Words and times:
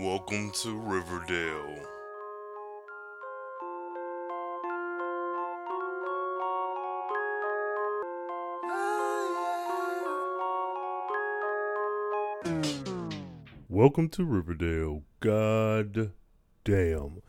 Welcome 0.00 0.50
to 0.52 0.78
Riverdale. 0.78 1.78
Welcome 13.68 14.08
to 14.08 14.24
Riverdale. 14.24 15.02
God 15.20 16.12
damn. 16.64 17.20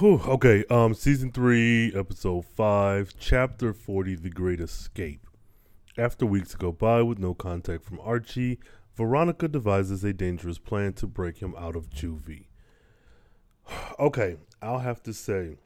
Whew, 0.00 0.20
okay, 0.26 0.64
um, 0.68 0.94
season 0.94 1.30
three, 1.30 1.94
episode 1.94 2.44
five, 2.56 3.14
chapter 3.20 3.72
forty, 3.72 4.16
The 4.16 4.30
Great 4.30 4.60
Escape. 4.60 5.24
After 5.96 6.26
weeks 6.26 6.56
go 6.56 6.72
by 6.72 7.02
with 7.02 7.20
no 7.20 7.34
contact 7.34 7.84
from 7.84 8.00
Archie, 8.00 8.58
Veronica 8.98 9.46
devises 9.46 10.02
a 10.02 10.12
dangerous 10.12 10.58
plan 10.58 10.92
to 10.92 11.06
break 11.06 11.38
him 11.38 11.54
out 11.56 11.76
of 11.76 11.88
juvie. 11.88 12.46
okay, 14.00 14.38
I'll 14.60 14.80
have 14.80 15.04
to 15.04 15.14
say 15.14 15.58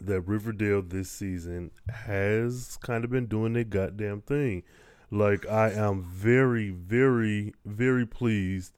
that 0.00 0.20
Riverdale 0.20 0.80
this 0.80 1.10
season 1.10 1.72
has 1.88 2.78
kind 2.80 3.02
of 3.02 3.10
been 3.10 3.26
doing 3.26 3.56
a 3.56 3.64
goddamn 3.64 4.20
thing. 4.20 4.62
Like 5.10 5.48
I 5.48 5.72
am 5.72 6.04
very, 6.04 6.70
very, 6.70 7.54
very 7.64 8.06
pleased. 8.06 8.74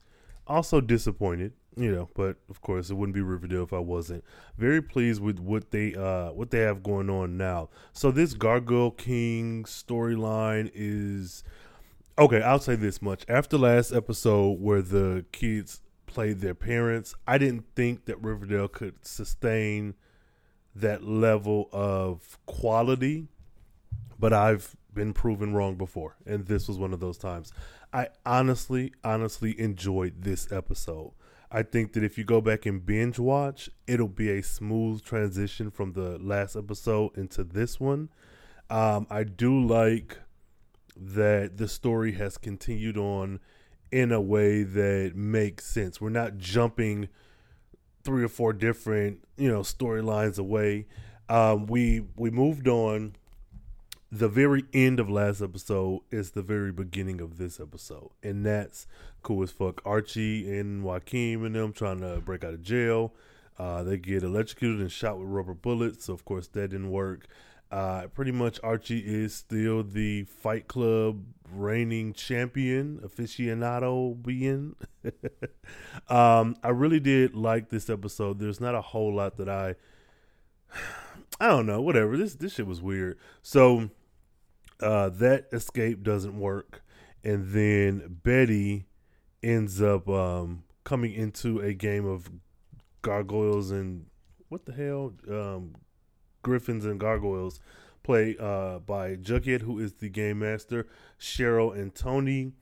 Also 0.47 0.81
disappointed, 0.81 1.53
you 1.77 1.93
know, 1.93 2.09
but 2.15 2.39
of 2.49 2.63
course 2.63 2.89
it 2.89 2.95
wouldn't 2.95 3.15
be 3.15 3.21
Riverdale 3.21 3.65
if 3.65 3.75
I 3.75 3.79
wasn't. 3.79 4.25
Very 4.57 4.81
pleased 4.81 5.21
with 5.21 5.39
what 5.39 5.71
they 5.71 5.95
uh 5.95 6.33
what 6.33 6.51
they 6.51 6.61
have 6.61 6.83
going 6.83 7.11
on 7.11 7.37
now. 7.37 7.69
So 7.93 8.11
this 8.11 8.33
Gargoyle 8.33 8.93
King 8.93 9.65
storyline 9.65 10.71
is 10.75 11.45
okay, 12.19 12.43
I'll 12.43 12.59
say 12.59 12.77
this 12.77 13.03
much. 13.03 13.25
After 13.29 13.59
last 13.59 13.93
episode 13.93 14.61
where 14.61 14.83
the 14.83 15.25
kids 15.33 15.81
played 16.07 16.41
their 16.41 16.55
parents, 16.55 17.15
I 17.27 17.39
didn't 17.39 17.65
think 17.75 18.07
that 18.07 18.23
Riverdale 18.23 18.69
could 18.69 19.05
sustain 19.07 19.95
that 20.75 21.05
level 21.05 21.69
of 21.73 22.39
quality, 22.47 23.29
but 24.19 24.33
I've 24.33 24.77
been 24.93 25.13
proven 25.13 25.55
wrong 25.55 25.77
before, 25.77 26.17
and 26.27 26.47
this 26.47 26.69
was 26.69 26.79
one 26.79 26.93
of 26.93 27.01
those 27.01 27.19
times. 27.19 27.53
I 27.93 28.09
honestly, 28.25 28.93
honestly 29.05 29.59
enjoyed 29.61 30.23
this 30.23 30.51
episode. 30.51 31.13
I 31.51 31.63
think 31.63 31.93
that 31.93 32.03
if 32.03 32.19
you 32.19 32.25
go 32.25 32.41
back 32.41 32.67
and 32.67 32.85
binge 32.85 33.19
watch, 33.19 33.71
it'll 33.87 34.09
be 34.09 34.31
a 34.31 34.43
smooth 34.43 35.03
transition 35.05 35.71
from 35.71 35.93
the 35.93 36.19
last 36.19 36.57
episode 36.57 37.17
into 37.17 37.45
this 37.45 37.79
one. 37.79 38.09
Um, 38.69 39.07
I 39.11 39.23
do 39.23 39.65
like 39.65 40.19
that 40.97 41.57
the 41.57 41.69
story 41.69 42.13
has 42.13 42.39
continued 42.39 42.97
on 42.97 43.41
in 43.93 44.13
a 44.13 44.21
way 44.21 44.63
that 44.63 45.13
makes 45.15 45.67
sense. 45.67 46.01
We're 46.01 46.11
not 46.11 46.39
jumping 46.39 47.09
three 48.05 48.25
or 48.25 48.29
four 48.29 48.53
different, 48.53 49.21
you 49.37 49.51
know, 49.51 49.61
storylines 49.61 50.39
away. 50.39 50.87
Um, 51.29 51.67
we 51.67 52.05
we 52.17 52.31
moved 52.31 52.69
on 52.69 53.17
the 54.11 54.29
very 54.29 54.65
end 54.73 55.01
of 55.01 55.11
last 55.11 55.43
episode 55.43 56.01
is 56.11 56.31
the 56.31 56.43
very 56.43 56.73
beginning 56.73 57.21
of 57.21 57.39
this 57.39 57.59
episode, 57.59 58.11
and 58.23 58.47
that's 58.47 58.87
cool 59.23 59.43
as 59.43 59.51
fuck. 59.51 59.83
Archie 59.85 60.59
and 60.59 60.85
Joaquin 60.85 61.45
and 61.45 61.55
them 61.55 61.73
trying 61.73 62.01
to 62.01 62.21
break 62.21 62.45
out 62.45 62.55
of 62.55 62.63
jail. 62.63 63.13
Uh, 63.59 63.83
they 63.83 63.97
get 63.97 64.23
electrocuted 64.23 64.81
and 64.81 64.93
shot 64.93 65.19
with 65.19 65.29
rubber 65.29 65.55
bullets. 65.55 66.05
So 66.05 66.13
of 66.13 66.25
course 66.25 66.47
that 66.49 66.71
didn't 66.71 66.91
work. 66.91 67.27
Uh, 67.71 68.07
pretty 68.09 68.31
much 68.31 68.61
Archie 68.63 69.01
is 69.01 69.35
still 69.35 69.83
the 69.83 70.23
Fight 70.25 70.69
Club 70.69 71.25
reigning 71.51 72.13
champion, 72.13 73.01
aficionado 73.05 74.21
being. 74.23 74.77
um, 76.09 76.57
I 76.63 76.69
really 76.69 77.01
did 77.01 77.35
like 77.35 77.71
this 77.71 77.91
episode. 77.91 78.39
There's 78.39 78.61
not 78.61 78.75
a 78.75 78.81
whole 78.81 79.15
lot 79.15 79.37
that 79.39 79.49
I 79.49 79.75
I 81.41 81.49
don't 81.49 81.67
know, 81.67 81.81
whatever. 81.83 82.17
This 82.17 82.35
this 82.35 82.55
shit 82.55 82.67
was 82.67 82.81
weird. 82.81 83.19
So 83.43 83.91
uh, 84.81 85.11
that 85.11 85.47
escape 85.53 86.03
doesn't 86.03 86.39
work, 86.39 86.83
and 87.25 87.49
then 87.53 88.19
Betty 88.23 88.87
ends 89.43 89.83
up 89.83 90.09
um, 90.09 90.65
coming 90.85 91.13
into 91.13 91.61
a 91.61 91.75
game 91.75 92.07
of 92.07 92.31
gargoyles 93.03 93.71
and 93.71 94.07
what 94.49 94.65
the 94.65 94.73
hell, 94.73 95.13
um, 95.29 95.75
griffins 96.47 96.85
and 96.85 97.01
gargoyles, 97.01 97.59
played 98.05 98.41
uh, 98.41 98.79
by 98.79 99.17
Jughead, 99.17 99.63
who 99.63 99.81
is 99.81 99.95
the 99.95 100.09
game 100.09 100.39
master, 100.39 100.87
Cheryl 101.19 101.77
and 101.77 101.93
Tony. 101.93 102.53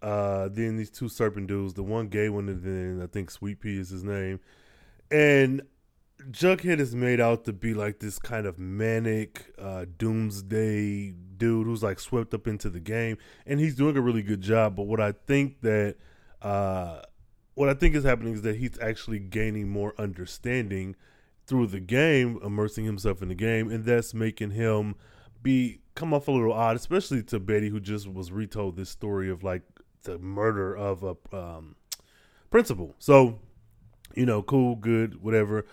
Uh, 0.00 0.48
then 0.48 0.78
these 0.78 0.90
two 0.90 1.10
serpent 1.10 1.46
dudes, 1.46 1.74
the 1.74 1.82
one 1.82 2.08
gay 2.08 2.30
one, 2.30 2.48
and 2.48 2.62
then 2.62 3.02
I 3.02 3.06
think 3.06 3.30
Sweet 3.30 3.60
Pea 3.60 3.78
is 3.78 3.90
his 3.90 4.02
name, 4.02 4.40
and 5.10 5.60
Jughead 6.30 6.80
is 6.80 6.94
made 6.94 7.20
out 7.20 7.44
to 7.44 7.52
be 7.52 7.74
like 7.74 8.00
this 8.00 8.18
kind 8.18 8.46
of 8.46 8.58
manic 8.58 9.52
uh, 9.58 9.84
doomsday 9.98 11.12
dude 11.36 11.66
who's 11.66 11.82
like 11.82 12.00
swept 12.00 12.32
up 12.32 12.46
into 12.46 12.70
the 12.70 12.80
game, 12.80 13.18
and 13.46 13.60
he's 13.60 13.74
doing 13.74 13.98
a 13.98 14.00
really 14.00 14.22
good 14.22 14.40
job. 14.40 14.74
But 14.74 14.86
what 14.86 15.00
I 15.00 15.12
think 15.12 15.60
that 15.60 15.96
uh, 16.40 17.02
what 17.54 17.68
I 17.68 17.74
think 17.74 17.94
is 17.94 18.04
happening 18.04 18.32
is 18.32 18.42
that 18.42 18.56
he's 18.56 18.78
actually 18.80 19.18
gaining 19.18 19.68
more 19.68 19.92
understanding 19.98 20.96
through 21.46 21.66
the 21.68 21.80
game, 21.80 22.38
immersing 22.42 22.84
himself 22.84 23.22
in 23.22 23.28
the 23.28 23.34
game, 23.34 23.70
and 23.70 23.84
that's 23.84 24.14
making 24.14 24.50
him 24.50 24.94
be 25.42 25.80
come 25.94 26.12
off 26.12 26.28
a 26.28 26.32
little 26.32 26.52
odd, 26.52 26.76
especially 26.76 27.22
to 27.22 27.38
Betty, 27.38 27.68
who 27.68 27.80
just 27.80 28.08
was 28.08 28.32
retold 28.32 28.76
this 28.76 28.90
story 28.90 29.30
of 29.30 29.42
like 29.42 29.62
the 30.02 30.18
murder 30.18 30.76
of 30.76 31.02
a 31.02 31.36
um, 31.36 31.76
principal. 32.50 32.94
So, 32.98 33.38
you 34.14 34.26
know, 34.26 34.42
cool, 34.42 34.76
good, 34.76 35.22
whatever. 35.22 35.66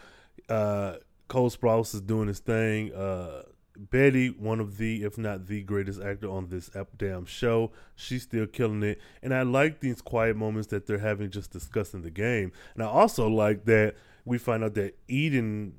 Uh, 0.49 0.97
Cole 1.27 1.49
Sprouse 1.49 1.93
is 1.95 2.01
doing 2.01 2.27
his 2.27 2.39
thing. 2.39 2.93
Uh, 2.93 3.43
Betty, 3.77 4.29
one 4.29 4.59
of 4.59 4.77
the, 4.77 5.03
if 5.03 5.17
not 5.17 5.47
the 5.47 5.63
greatest 5.63 6.01
actor 6.01 6.29
on 6.29 6.49
this 6.49 6.69
damn 6.97 7.25
show, 7.25 7.71
she's 7.95 8.23
still 8.23 8.45
killing 8.45 8.83
it. 8.83 8.99
And 9.23 9.33
I 9.33 9.43
like 9.43 9.79
these 9.79 10.01
quiet 10.01 10.35
moments 10.35 10.67
that 10.67 10.85
they're 10.85 10.99
having 10.99 11.31
just 11.31 11.51
discussing 11.51 12.01
the 12.01 12.11
game. 12.11 12.51
And 12.73 12.83
I 12.83 12.87
also 12.87 13.27
like 13.27 13.65
that 13.65 13.95
we 14.25 14.37
find 14.37 14.63
out 14.63 14.73
that 14.75 14.97
Eden, 15.07 15.73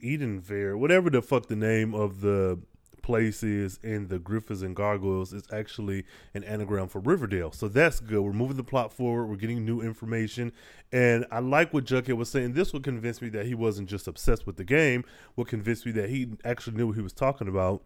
Eden 0.00 0.40
Fair, 0.40 0.76
whatever 0.76 1.10
the 1.10 1.22
fuck 1.22 1.46
the 1.46 1.56
name 1.56 1.94
of 1.94 2.20
the 2.20 2.58
place 3.04 3.42
is 3.42 3.78
in 3.82 4.08
the 4.08 4.18
Griffins 4.18 4.62
and 4.62 4.74
Gargoyles 4.74 5.34
is 5.34 5.42
actually 5.52 6.04
an 6.32 6.42
anagram 6.42 6.88
for 6.88 7.00
Riverdale. 7.00 7.52
So 7.52 7.68
that's 7.68 8.00
good. 8.00 8.22
We're 8.22 8.32
moving 8.32 8.56
the 8.56 8.64
plot 8.64 8.94
forward. 8.94 9.26
We're 9.26 9.36
getting 9.36 9.64
new 9.64 9.82
information. 9.82 10.52
And 10.90 11.26
I 11.30 11.40
like 11.40 11.74
what 11.74 11.84
Jughead 11.84 12.16
was 12.16 12.30
saying. 12.30 12.54
This 12.54 12.72
would 12.72 12.82
convince 12.82 13.20
me 13.20 13.28
that 13.30 13.44
he 13.44 13.54
wasn't 13.54 13.90
just 13.90 14.08
obsessed 14.08 14.46
with 14.46 14.56
the 14.56 14.64
game. 14.64 15.04
What 15.34 15.48
convinced 15.48 15.84
me 15.84 15.92
that 15.92 16.08
he 16.08 16.28
actually 16.44 16.76
knew 16.76 16.86
what 16.86 16.96
he 16.96 17.02
was 17.02 17.12
talking 17.12 17.46
about. 17.46 17.82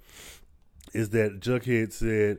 Is 0.94 1.10
that 1.10 1.40
Jughead 1.40 1.92
said, 1.92 2.38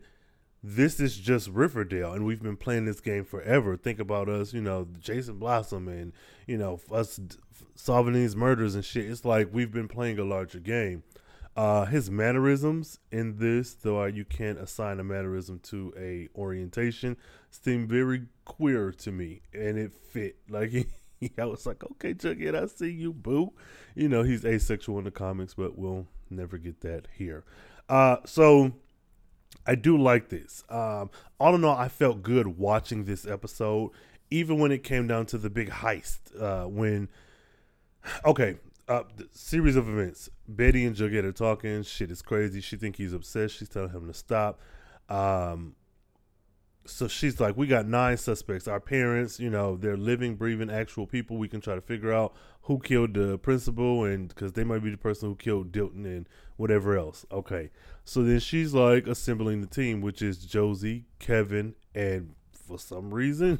this 0.63 0.99
is 0.99 1.17
just 1.17 1.47
Riverdale, 1.49 2.13
and 2.13 2.25
we've 2.25 2.41
been 2.41 2.57
playing 2.57 2.85
this 2.85 2.99
game 2.99 3.23
forever. 3.23 3.77
Think 3.77 3.99
about 3.99 4.27
us, 4.27 4.53
you 4.53 4.61
know, 4.61 4.87
Jason 4.99 5.37
Blossom, 5.37 5.87
and 5.87 6.11
you 6.47 6.57
know, 6.57 6.79
us 6.91 7.19
solving 7.75 8.13
these 8.13 8.35
murders 8.35 8.75
and 8.75 8.83
shit. 8.83 9.09
It's 9.09 9.23
like 9.23 9.49
we've 9.51 9.71
been 9.71 9.87
playing 9.87 10.19
a 10.19 10.25
larger 10.25 10.59
game. 10.59 11.03
Uh, 11.55 11.85
his 11.85 12.11
mannerisms 12.11 12.99
in 13.11 13.37
this, 13.37 13.73
though 13.73 14.05
you 14.05 14.23
can't 14.23 14.59
assign 14.59 14.99
a 14.99 15.03
mannerism 15.03 15.59
to 15.59 15.93
a 15.97 16.29
orientation, 16.37 17.17
seem 17.49 17.87
very 17.87 18.27
queer 18.45 18.91
to 18.91 19.11
me, 19.11 19.41
and 19.53 19.77
it 19.77 19.93
fit. 19.93 20.37
Like 20.49 20.87
I 21.37 21.45
was 21.45 21.65
like, 21.65 21.83
okay, 21.83 22.13
Jughead, 22.13 22.55
I 22.55 22.65
see 22.67 22.91
you, 22.91 23.11
boo. 23.11 23.51
You 23.93 24.07
know, 24.07 24.23
he's 24.23 24.45
asexual 24.45 24.99
in 24.99 25.03
the 25.03 25.11
comics, 25.11 25.53
but 25.53 25.77
we'll 25.77 26.07
never 26.29 26.57
get 26.57 26.79
that 26.81 27.07
here. 27.17 27.43
Uh, 27.89 28.17
so 28.25 28.71
I 29.65 29.75
do 29.75 29.97
like 29.97 30.29
this. 30.29 30.63
Um, 30.69 31.09
all 31.39 31.55
in 31.55 31.63
all, 31.63 31.77
I 31.77 31.89
felt 31.89 32.23
good 32.23 32.57
watching 32.57 33.05
this 33.05 33.27
episode, 33.27 33.91
even 34.31 34.59
when 34.59 34.71
it 34.71 34.83
came 34.83 35.07
down 35.07 35.25
to 35.27 35.37
the 35.37 35.49
big 35.49 35.69
heist. 35.69 36.19
Uh, 36.39 36.67
when, 36.67 37.09
okay, 38.25 38.57
uh, 38.87 39.03
series 39.31 39.75
of 39.75 39.87
events. 39.87 40.29
Betty 40.47 40.85
and 40.85 40.95
Jughead 40.95 41.23
are 41.23 41.31
talking. 41.31 41.83
Shit 41.83 42.09
is 42.09 42.21
crazy. 42.21 42.61
She 42.61 42.75
think 42.75 42.95
he's 42.95 43.13
obsessed. 43.13 43.57
She's 43.57 43.69
telling 43.69 43.91
him 43.91 44.07
to 44.07 44.13
stop. 44.13 44.59
Um, 45.07 45.75
so 46.89 47.07
she's 47.07 47.39
like, 47.39 47.55
"We 47.57 47.67
got 47.67 47.85
nine 47.87 48.17
suspects. 48.17 48.67
Our 48.67 48.79
parents, 48.79 49.39
you 49.39 49.49
know, 49.49 49.75
they're 49.77 49.97
living, 49.97 50.35
breathing, 50.35 50.69
actual 50.69 51.07
people. 51.07 51.37
We 51.37 51.47
can 51.47 51.61
try 51.61 51.75
to 51.75 51.81
figure 51.81 52.11
out 52.13 52.33
who 52.63 52.79
killed 52.79 53.13
the 53.13 53.37
principal, 53.37 54.03
and 54.03 54.27
because 54.27 54.53
they 54.53 54.63
might 54.63 54.83
be 54.83 54.91
the 54.91 54.97
person 54.97 55.29
who 55.29 55.35
killed 55.35 55.71
Dilton 55.71 56.05
and 56.05 56.27
whatever 56.57 56.97
else." 56.97 57.25
Okay. 57.31 57.71
So 58.03 58.23
then 58.23 58.39
she's 58.39 58.73
like 58.73 59.07
assembling 59.07 59.61
the 59.61 59.67
team, 59.67 60.01
which 60.01 60.21
is 60.21 60.45
Josie, 60.45 61.05
Kevin, 61.19 61.75
and 61.93 62.35
for 62.51 62.79
some 62.79 63.13
reason. 63.13 63.59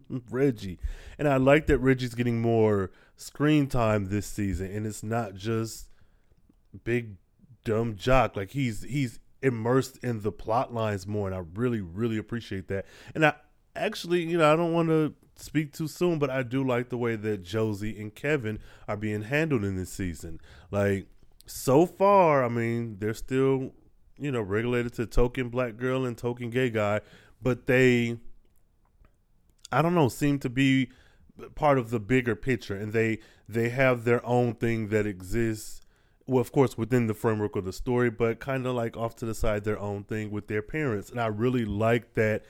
Reggie. 0.30 0.78
And 1.18 1.28
I 1.28 1.36
like 1.36 1.66
that 1.66 1.78
Reggie's 1.78 2.14
getting 2.14 2.40
more 2.40 2.90
screen 3.16 3.68
time 3.68 4.06
this 4.06 4.26
season 4.26 4.70
and 4.70 4.86
it's 4.86 5.02
not 5.02 5.34
just 5.34 5.86
big 6.82 7.16
dumb 7.64 7.94
jock 7.94 8.34
like 8.34 8.50
he's 8.50 8.82
he's 8.82 9.20
immersed 9.44 9.98
in 10.02 10.22
the 10.22 10.32
plot 10.32 10.72
lines 10.72 11.06
more 11.06 11.28
and 11.28 11.36
I 11.36 11.42
really 11.54 11.80
really 11.80 12.16
appreciate 12.16 12.68
that. 12.68 12.86
And 13.14 13.24
I 13.26 13.34
actually, 13.76 14.22
you 14.22 14.38
know, 14.38 14.52
I 14.52 14.56
don't 14.56 14.72
want 14.72 14.88
to 14.88 15.14
speak 15.36 15.72
too 15.72 15.88
soon, 15.88 16.18
but 16.18 16.30
I 16.30 16.42
do 16.42 16.64
like 16.64 16.88
the 16.88 16.96
way 16.96 17.16
that 17.16 17.42
Josie 17.42 18.00
and 18.00 18.14
Kevin 18.14 18.58
are 18.88 18.96
being 18.96 19.22
handled 19.22 19.64
in 19.64 19.76
this 19.76 19.90
season. 19.90 20.40
Like 20.70 21.06
so 21.46 21.86
far, 21.86 22.44
I 22.44 22.48
mean, 22.48 22.96
they're 22.98 23.14
still, 23.14 23.72
you 24.18 24.32
know, 24.32 24.40
regulated 24.40 24.94
to 24.94 25.06
token 25.06 25.48
black 25.50 25.76
girl 25.76 26.04
and 26.04 26.16
token 26.16 26.50
gay 26.50 26.70
guy, 26.70 27.00
but 27.42 27.66
they 27.66 28.18
I 29.70 29.82
don't 29.82 29.94
know, 29.94 30.08
seem 30.08 30.38
to 30.40 30.48
be 30.48 30.90
part 31.56 31.78
of 31.78 31.90
the 31.90 31.98
bigger 31.98 32.36
picture 32.36 32.76
and 32.76 32.92
they 32.92 33.18
they 33.48 33.68
have 33.70 34.04
their 34.04 34.24
own 34.24 34.54
thing 34.54 34.88
that 34.88 35.06
exists 35.06 35.80
well 36.26 36.40
of 36.40 36.52
course 36.52 36.76
within 36.78 37.06
the 37.06 37.14
framework 37.14 37.56
of 37.56 37.64
the 37.64 37.72
story 37.72 38.10
but 38.10 38.40
kind 38.40 38.66
of 38.66 38.74
like 38.74 38.96
off 38.96 39.14
to 39.16 39.24
the 39.24 39.34
side 39.34 39.64
their 39.64 39.78
own 39.78 40.04
thing 40.04 40.30
with 40.30 40.46
their 40.48 40.62
parents 40.62 41.10
and 41.10 41.20
i 41.20 41.26
really 41.26 41.64
like 41.64 42.14
that 42.14 42.44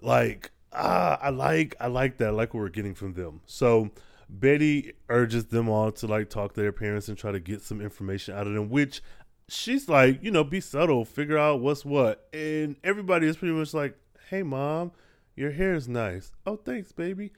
like 0.00 0.50
ah 0.72 1.18
i 1.20 1.28
like 1.28 1.74
i 1.80 1.86
like 1.86 2.16
that 2.18 2.28
i 2.28 2.30
like 2.30 2.54
what 2.54 2.60
we're 2.60 2.68
getting 2.68 2.94
from 2.94 3.12
them 3.14 3.40
so 3.46 3.90
betty 4.28 4.92
urges 5.08 5.46
them 5.46 5.68
all 5.68 5.92
to 5.92 6.06
like 6.06 6.30
talk 6.30 6.54
to 6.54 6.60
their 6.60 6.72
parents 6.72 7.08
and 7.08 7.18
try 7.18 7.30
to 7.30 7.40
get 7.40 7.60
some 7.60 7.80
information 7.80 8.34
out 8.34 8.46
of 8.46 8.54
them 8.54 8.70
which 8.70 9.02
she's 9.48 9.88
like 9.88 10.22
you 10.22 10.30
know 10.30 10.42
be 10.42 10.60
subtle 10.60 11.04
figure 11.04 11.36
out 11.36 11.60
what's 11.60 11.84
what 11.84 12.28
and 12.32 12.76
everybody 12.82 13.26
is 13.26 13.36
pretty 13.36 13.52
much 13.52 13.74
like 13.74 13.94
hey 14.30 14.42
mom 14.42 14.90
your 15.34 15.52
hair 15.52 15.74
is 15.74 15.88
nice. 15.88 16.32
Oh, 16.46 16.56
thanks, 16.56 16.92
baby. 16.92 17.32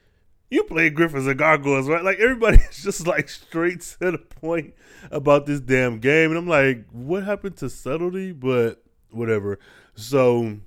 You 0.55 0.63
play 0.63 0.89
Griffins 0.89 1.27
and 1.27 1.37
Gargoyles, 1.37 1.89
right? 1.89 2.05
Like 2.05 2.21
everybody's 2.21 2.69
just 2.85 3.09
like 3.09 3.29
straight 3.29 3.81
to 3.81 4.13
the 4.13 4.19
point 4.19 4.75
about 5.11 5.47
this 5.47 5.59
damn 5.59 5.99
game. 5.99 6.31
And 6.31 6.39
I'm 6.39 6.47
like, 6.47 6.85
what 6.93 7.25
happened 7.25 7.57
to 7.57 7.69
subtlety? 7.69 8.31
But 8.31 8.81
whatever. 9.11 9.59
So 9.97 10.59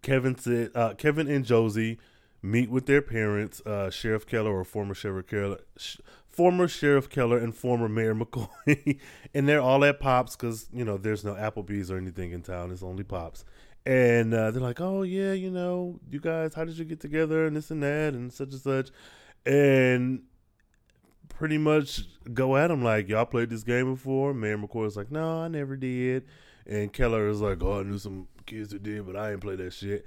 Kevin 0.00 0.38
said 0.38 0.70
uh, 0.74 0.94
Kevin 0.94 1.28
and 1.28 1.44
Josie 1.44 1.98
meet 2.40 2.70
with 2.70 2.86
their 2.86 3.02
parents, 3.02 3.60
uh, 3.66 3.90
Sheriff 3.90 4.26
Keller 4.26 4.50
or 4.58 4.64
former 4.64 4.94
Sheriff 4.94 5.26
Keller, 5.26 5.60
sh- 5.76 5.98
former 6.26 6.66
Sheriff 6.66 7.10
Keller 7.10 7.36
and 7.36 7.54
former 7.54 7.90
Mayor 7.90 8.14
McCoy, 8.14 8.98
and 9.34 9.46
they're 9.46 9.60
all 9.60 9.84
at 9.84 10.00
Pops 10.00 10.34
because 10.34 10.66
you 10.72 10.82
know 10.82 10.96
there's 10.96 11.24
no 11.24 11.34
Applebee's 11.34 11.90
or 11.90 11.98
anything 11.98 12.32
in 12.32 12.40
town. 12.40 12.70
It's 12.70 12.82
only 12.82 13.04
Pops 13.04 13.44
and 13.86 14.32
uh, 14.32 14.50
they're 14.50 14.62
like, 14.62 14.80
"Oh 14.80 15.02
yeah, 15.02 15.32
you 15.32 15.50
know, 15.50 15.98
you 16.10 16.20
guys, 16.20 16.54
how 16.54 16.64
did 16.64 16.78
you 16.78 16.84
get 16.84 17.00
together 17.00 17.46
and 17.46 17.56
this 17.56 17.70
and 17.70 17.82
that 17.82 18.14
and 18.14 18.32
such 18.32 18.52
and 18.52 18.60
such," 18.60 18.90
and 19.44 20.22
pretty 21.28 21.58
much 21.58 22.02
go 22.32 22.56
at 22.56 22.68
them 22.68 22.82
like, 22.82 23.08
"Y'all 23.08 23.26
played 23.26 23.50
this 23.50 23.62
game 23.62 23.92
before?" 23.92 24.32
Mayor 24.32 24.58
McCoy's 24.58 24.96
like, 24.96 25.10
"No, 25.10 25.40
I 25.42 25.48
never 25.48 25.76
did," 25.76 26.24
and 26.66 26.92
Keller 26.92 27.28
is 27.28 27.40
like, 27.40 27.62
"Oh, 27.62 27.80
I 27.80 27.82
knew 27.82 27.98
some 27.98 28.28
kids 28.46 28.72
who 28.72 28.78
did, 28.78 29.06
but 29.06 29.16
I 29.16 29.32
ain't 29.32 29.40
play 29.40 29.56
that 29.56 29.72
shit," 29.72 30.04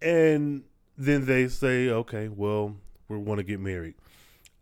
and 0.00 0.64
then 0.96 1.26
they 1.26 1.48
say, 1.48 1.88
"Okay, 1.90 2.28
well, 2.28 2.76
we 3.08 3.16
want 3.18 3.38
to 3.38 3.44
get 3.44 3.60
married." 3.60 3.94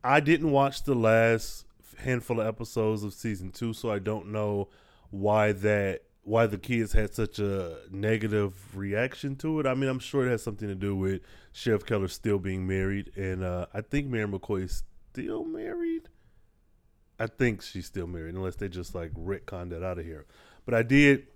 I 0.02 0.20
didn't 0.20 0.50
watch 0.50 0.84
the 0.84 0.94
last 0.94 1.66
handful 1.98 2.40
of 2.40 2.46
episodes 2.46 3.02
of 3.02 3.12
season 3.12 3.50
two, 3.50 3.72
so 3.72 3.90
I 3.90 3.98
don't 3.98 4.28
know 4.28 4.68
why 5.10 5.52
that 5.52 6.02
why 6.26 6.44
the 6.44 6.58
kids 6.58 6.92
had 6.92 7.14
such 7.14 7.38
a 7.38 7.76
negative 7.88 8.76
reaction 8.76 9.36
to 9.36 9.60
it. 9.60 9.66
I 9.66 9.74
mean, 9.74 9.88
I'm 9.88 10.00
sure 10.00 10.26
it 10.26 10.30
has 10.32 10.42
something 10.42 10.66
to 10.66 10.74
do 10.74 10.96
with 10.96 11.22
Sheriff 11.52 11.86
Keller 11.86 12.08
still 12.08 12.40
being 12.40 12.66
married, 12.66 13.12
and 13.14 13.44
uh, 13.44 13.66
I 13.72 13.80
think 13.80 14.08
Mayor 14.08 14.26
McCoy 14.26 14.64
is 14.64 14.82
still 15.12 15.44
married. 15.44 16.08
I 17.20 17.28
think 17.28 17.62
she's 17.62 17.86
still 17.86 18.08
married, 18.08 18.34
unless 18.34 18.56
they 18.56 18.68
just 18.68 18.92
like 18.92 19.12
retconned 19.14 19.70
that 19.70 19.84
out 19.84 20.00
of 20.00 20.04
here. 20.04 20.26
But 20.64 20.74
I 20.74 20.82
did 20.82 21.28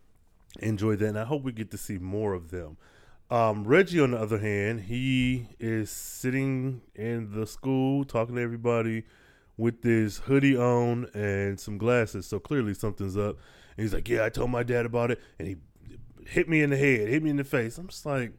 enjoy 0.59 0.97
that, 0.97 1.07
and 1.07 1.19
I 1.21 1.25
hope 1.25 1.45
we 1.45 1.53
get 1.53 1.71
to 1.71 1.79
see 1.79 1.99
more 1.99 2.35
of 2.35 2.51
them. 2.51 2.77
Um, 3.31 3.63
Reggie, 3.63 4.01
on 4.01 4.11
the 4.11 4.19
other 4.19 4.41
hand, 4.41 4.81
he 4.81 5.51
is 5.61 5.89
sitting 5.89 6.83
in 6.97 7.31
the 7.33 7.47
school 7.47 8.05
talking 8.05 8.35
to 8.35 8.43
everybody 8.43 9.05
with 9.57 9.83
this 9.83 10.19
hoodie 10.19 10.57
on 10.57 11.07
and 11.15 11.61
some 11.61 11.79
glasses. 11.79 12.27
So 12.27 12.41
clearly 12.41 12.75
something's 12.75 13.17
up 13.17 13.37
and 13.81 13.87
he's 13.87 13.95
like, 13.95 14.11
yeah, 14.11 14.27
I 14.27 14.29
told 14.29 14.51
my 14.51 14.63
dad 14.63 14.85
about 14.85 15.11
it, 15.11 15.23
and 15.39 15.49
he 15.49 15.57
hit 16.27 16.51
me 16.51 16.61
in 16.61 16.69
the 16.69 16.77
head, 16.77 17.09
hit 17.09 17.23
me 17.23 17.31
in 17.31 17.39
the 17.39 17.45
face. 17.45 17.79
I'm 17.79 17.89
just 17.89 18.05
like, 18.05 18.33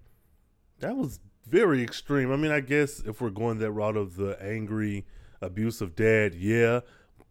that 0.81 0.95
was 0.95 1.19
very 1.47 1.81
extreme. 1.81 2.31
I 2.31 2.35
mean, 2.35 2.51
I 2.51 2.59
guess 2.59 2.99
if 2.99 3.21
we're 3.21 3.31
going 3.31 3.57
that 3.57 3.71
route 3.71 3.97
of 3.97 4.17
the 4.17 4.37
angry, 4.39 5.03
abusive 5.41 5.95
dad, 5.95 6.35
yeah, 6.35 6.81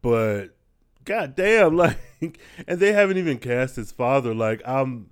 but 0.02 0.56
god 1.04 1.36
damn, 1.36 1.76
like, 1.76 2.40
and 2.66 2.80
they 2.80 2.92
haven't 2.92 3.16
even 3.16 3.38
cast 3.38 3.76
his 3.76 3.92
father. 3.92 4.34
Like, 4.34 4.60
I'm. 4.66 5.10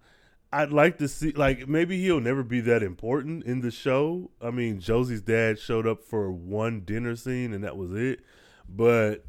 I'd 0.52 0.72
like 0.72 0.98
to 0.98 1.06
see, 1.06 1.30
like, 1.32 1.68
maybe 1.68 2.00
he'll 2.02 2.20
never 2.20 2.42
be 2.42 2.60
that 2.62 2.82
important 2.82 3.44
in 3.44 3.60
the 3.60 3.70
show. 3.70 4.30
I 4.40 4.50
mean, 4.50 4.80
Josie's 4.80 5.20
dad 5.20 5.60
showed 5.60 5.86
up 5.86 6.02
for 6.02 6.32
one 6.32 6.80
dinner 6.80 7.14
scene, 7.14 7.52
and 7.52 7.62
that 7.62 7.76
was 7.76 7.92
it. 7.92 8.20
But 8.68 9.24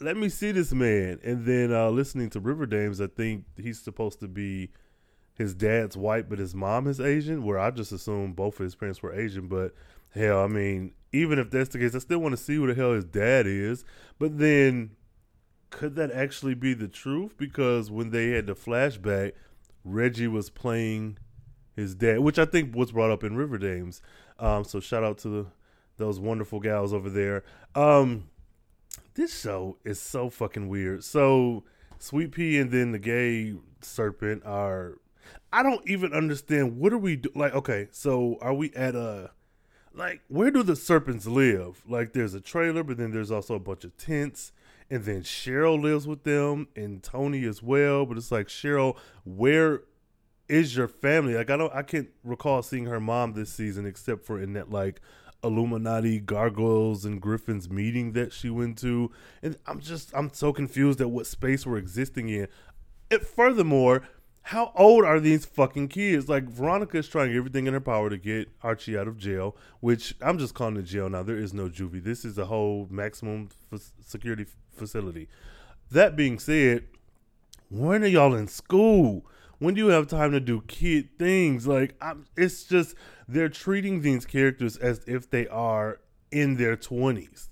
let 0.00 0.16
me 0.16 0.28
see 0.28 0.52
this 0.52 0.72
man. 0.72 1.18
And 1.22 1.44
then 1.44 1.72
uh, 1.72 1.90
listening 1.90 2.30
to 2.30 2.40
River 2.40 2.66
Dames, 2.66 3.00
I 3.00 3.06
think 3.06 3.44
he's 3.56 3.80
supposed 3.80 4.20
to 4.20 4.28
be 4.28 4.70
his 5.34 5.54
dad's 5.54 5.96
white, 5.96 6.28
but 6.28 6.38
his 6.38 6.54
mom 6.54 6.86
is 6.86 7.00
Asian. 7.00 7.44
Where 7.44 7.58
I 7.58 7.70
just 7.70 7.92
assumed 7.92 8.36
both 8.36 8.58
of 8.58 8.64
his 8.64 8.74
parents 8.74 9.02
were 9.02 9.14
Asian. 9.14 9.48
But 9.48 9.74
hell, 10.14 10.42
I 10.42 10.46
mean, 10.46 10.92
even 11.12 11.38
if 11.38 11.50
that's 11.50 11.70
the 11.70 11.78
case, 11.78 11.94
I 11.94 11.98
still 11.98 12.18
want 12.18 12.32
to 12.32 12.42
see 12.42 12.56
who 12.56 12.66
the 12.66 12.74
hell 12.74 12.92
his 12.92 13.04
dad 13.04 13.46
is. 13.46 13.84
But 14.18 14.38
then, 14.38 14.92
could 15.70 15.96
that 15.96 16.10
actually 16.10 16.54
be 16.54 16.74
the 16.74 16.88
truth? 16.88 17.36
Because 17.36 17.90
when 17.90 18.10
they 18.10 18.30
had 18.30 18.46
the 18.46 18.54
flashback, 18.54 19.32
Reggie 19.84 20.28
was 20.28 20.50
playing 20.50 21.18
his 21.76 21.94
dad, 21.94 22.20
which 22.20 22.38
I 22.38 22.44
think 22.44 22.74
was 22.74 22.92
brought 22.92 23.10
up 23.10 23.24
in 23.24 23.36
River 23.36 23.58
Dames. 23.58 24.02
Um, 24.38 24.64
so 24.64 24.80
shout 24.80 25.04
out 25.04 25.18
to 25.18 25.28
the, 25.28 25.46
those 25.96 26.18
wonderful 26.18 26.60
gals 26.60 26.92
over 26.92 27.10
there. 27.10 27.44
Um, 27.74 28.28
this 29.20 29.38
show 29.38 29.76
is 29.84 30.00
so 30.00 30.30
fucking 30.30 30.68
weird. 30.68 31.04
So 31.04 31.64
Sweet 31.98 32.32
Pea 32.32 32.58
and 32.58 32.70
then 32.70 32.92
the 32.92 32.98
gay 32.98 33.54
serpent 33.82 34.42
are 34.46 34.98
I 35.52 35.62
don't 35.62 35.86
even 35.88 36.14
understand 36.14 36.78
what 36.78 36.92
are 36.92 36.98
we 36.98 37.16
do 37.16 37.28
like 37.34 37.54
okay, 37.54 37.88
so 37.92 38.38
are 38.40 38.54
we 38.54 38.72
at 38.72 38.94
a 38.94 39.30
like 39.92 40.22
where 40.28 40.50
do 40.50 40.62
the 40.62 40.74
serpents 40.74 41.26
live? 41.26 41.82
Like 41.86 42.14
there's 42.14 42.32
a 42.32 42.40
trailer, 42.40 42.82
but 42.82 42.96
then 42.96 43.10
there's 43.10 43.30
also 43.30 43.54
a 43.54 43.60
bunch 43.60 43.84
of 43.84 43.96
tents 43.98 44.52
and 44.88 45.04
then 45.04 45.22
Cheryl 45.22 45.80
lives 45.80 46.06
with 46.06 46.24
them 46.24 46.68
and 46.74 47.02
Tony 47.02 47.44
as 47.44 47.62
well, 47.62 48.06
but 48.06 48.16
it's 48.16 48.32
like 48.32 48.48
Cheryl, 48.48 48.96
where 49.24 49.82
is 50.48 50.74
your 50.74 50.88
family? 50.88 51.34
Like 51.34 51.50
I 51.50 51.58
don't 51.58 51.74
I 51.74 51.82
can't 51.82 52.08
recall 52.24 52.62
seeing 52.62 52.86
her 52.86 53.00
mom 53.00 53.34
this 53.34 53.52
season 53.52 53.84
except 53.84 54.24
for 54.24 54.40
in 54.40 54.54
that 54.54 54.70
like 54.70 55.02
Illuminati 55.42 56.20
gargoyles 56.20 57.04
and 57.04 57.20
griffins 57.20 57.70
meeting 57.70 58.12
that 58.12 58.32
she 58.32 58.50
went 58.50 58.78
to, 58.78 59.10
and 59.42 59.56
I'm 59.66 59.80
just 59.80 60.10
I'm 60.14 60.32
so 60.32 60.52
confused 60.52 61.00
at 61.00 61.10
what 61.10 61.26
space 61.26 61.66
we're 61.66 61.78
existing 61.78 62.28
in. 62.28 62.48
And 63.10 63.22
furthermore, 63.22 64.02
how 64.42 64.72
old 64.74 65.04
are 65.04 65.20
these 65.20 65.44
fucking 65.44 65.88
kids? 65.88 66.28
Like 66.28 66.44
Veronica 66.44 66.98
is 66.98 67.08
trying 67.08 67.34
everything 67.34 67.66
in 67.66 67.74
her 67.74 67.80
power 67.80 68.10
to 68.10 68.18
get 68.18 68.48
Archie 68.62 68.98
out 68.98 69.08
of 69.08 69.18
jail, 69.18 69.56
which 69.80 70.14
I'm 70.20 70.38
just 70.38 70.54
calling 70.54 70.76
it 70.76 70.82
jail 70.82 71.08
now. 71.08 71.22
There 71.22 71.36
is 71.38 71.54
no 71.54 71.68
juvie. 71.68 72.02
This 72.02 72.24
is 72.24 72.38
a 72.38 72.46
whole 72.46 72.86
maximum 72.90 73.48
f- 73.72 73.92
security 74.04 74.46
facility. 74.74 75.28
That 75.90 76.16
being 76.16 76.38
said, 76.38 76.84
when 77.68 78.02
are 78.02 78.08
y'all 78.08 78.34
in 78.34 78.48
school? 78.48 79.24
When 79.60 79.74
do 79.74 79.82
you 79.82 79.88
have 79.88 80.08
time 80.08 80.32
to 80.32 80.40
do 80.40 80.62
kid 80.62 81.18
things? 81.18 81.66
Like, 81.66 81.94
I'm, 82.00 82.24
it's 82.34 82.64
just 82.64 82.96
they're 83.28 83.50
treating 83.50 84.00
these 84.00 84.24
characters 84.24 84.78
as 84.78 85.02
if 85.06 85.30
they 85.30 85.46
are 85.48 86.00
in 86.32 86.56
their 86.56 86.76
twenties, 86.76 87.50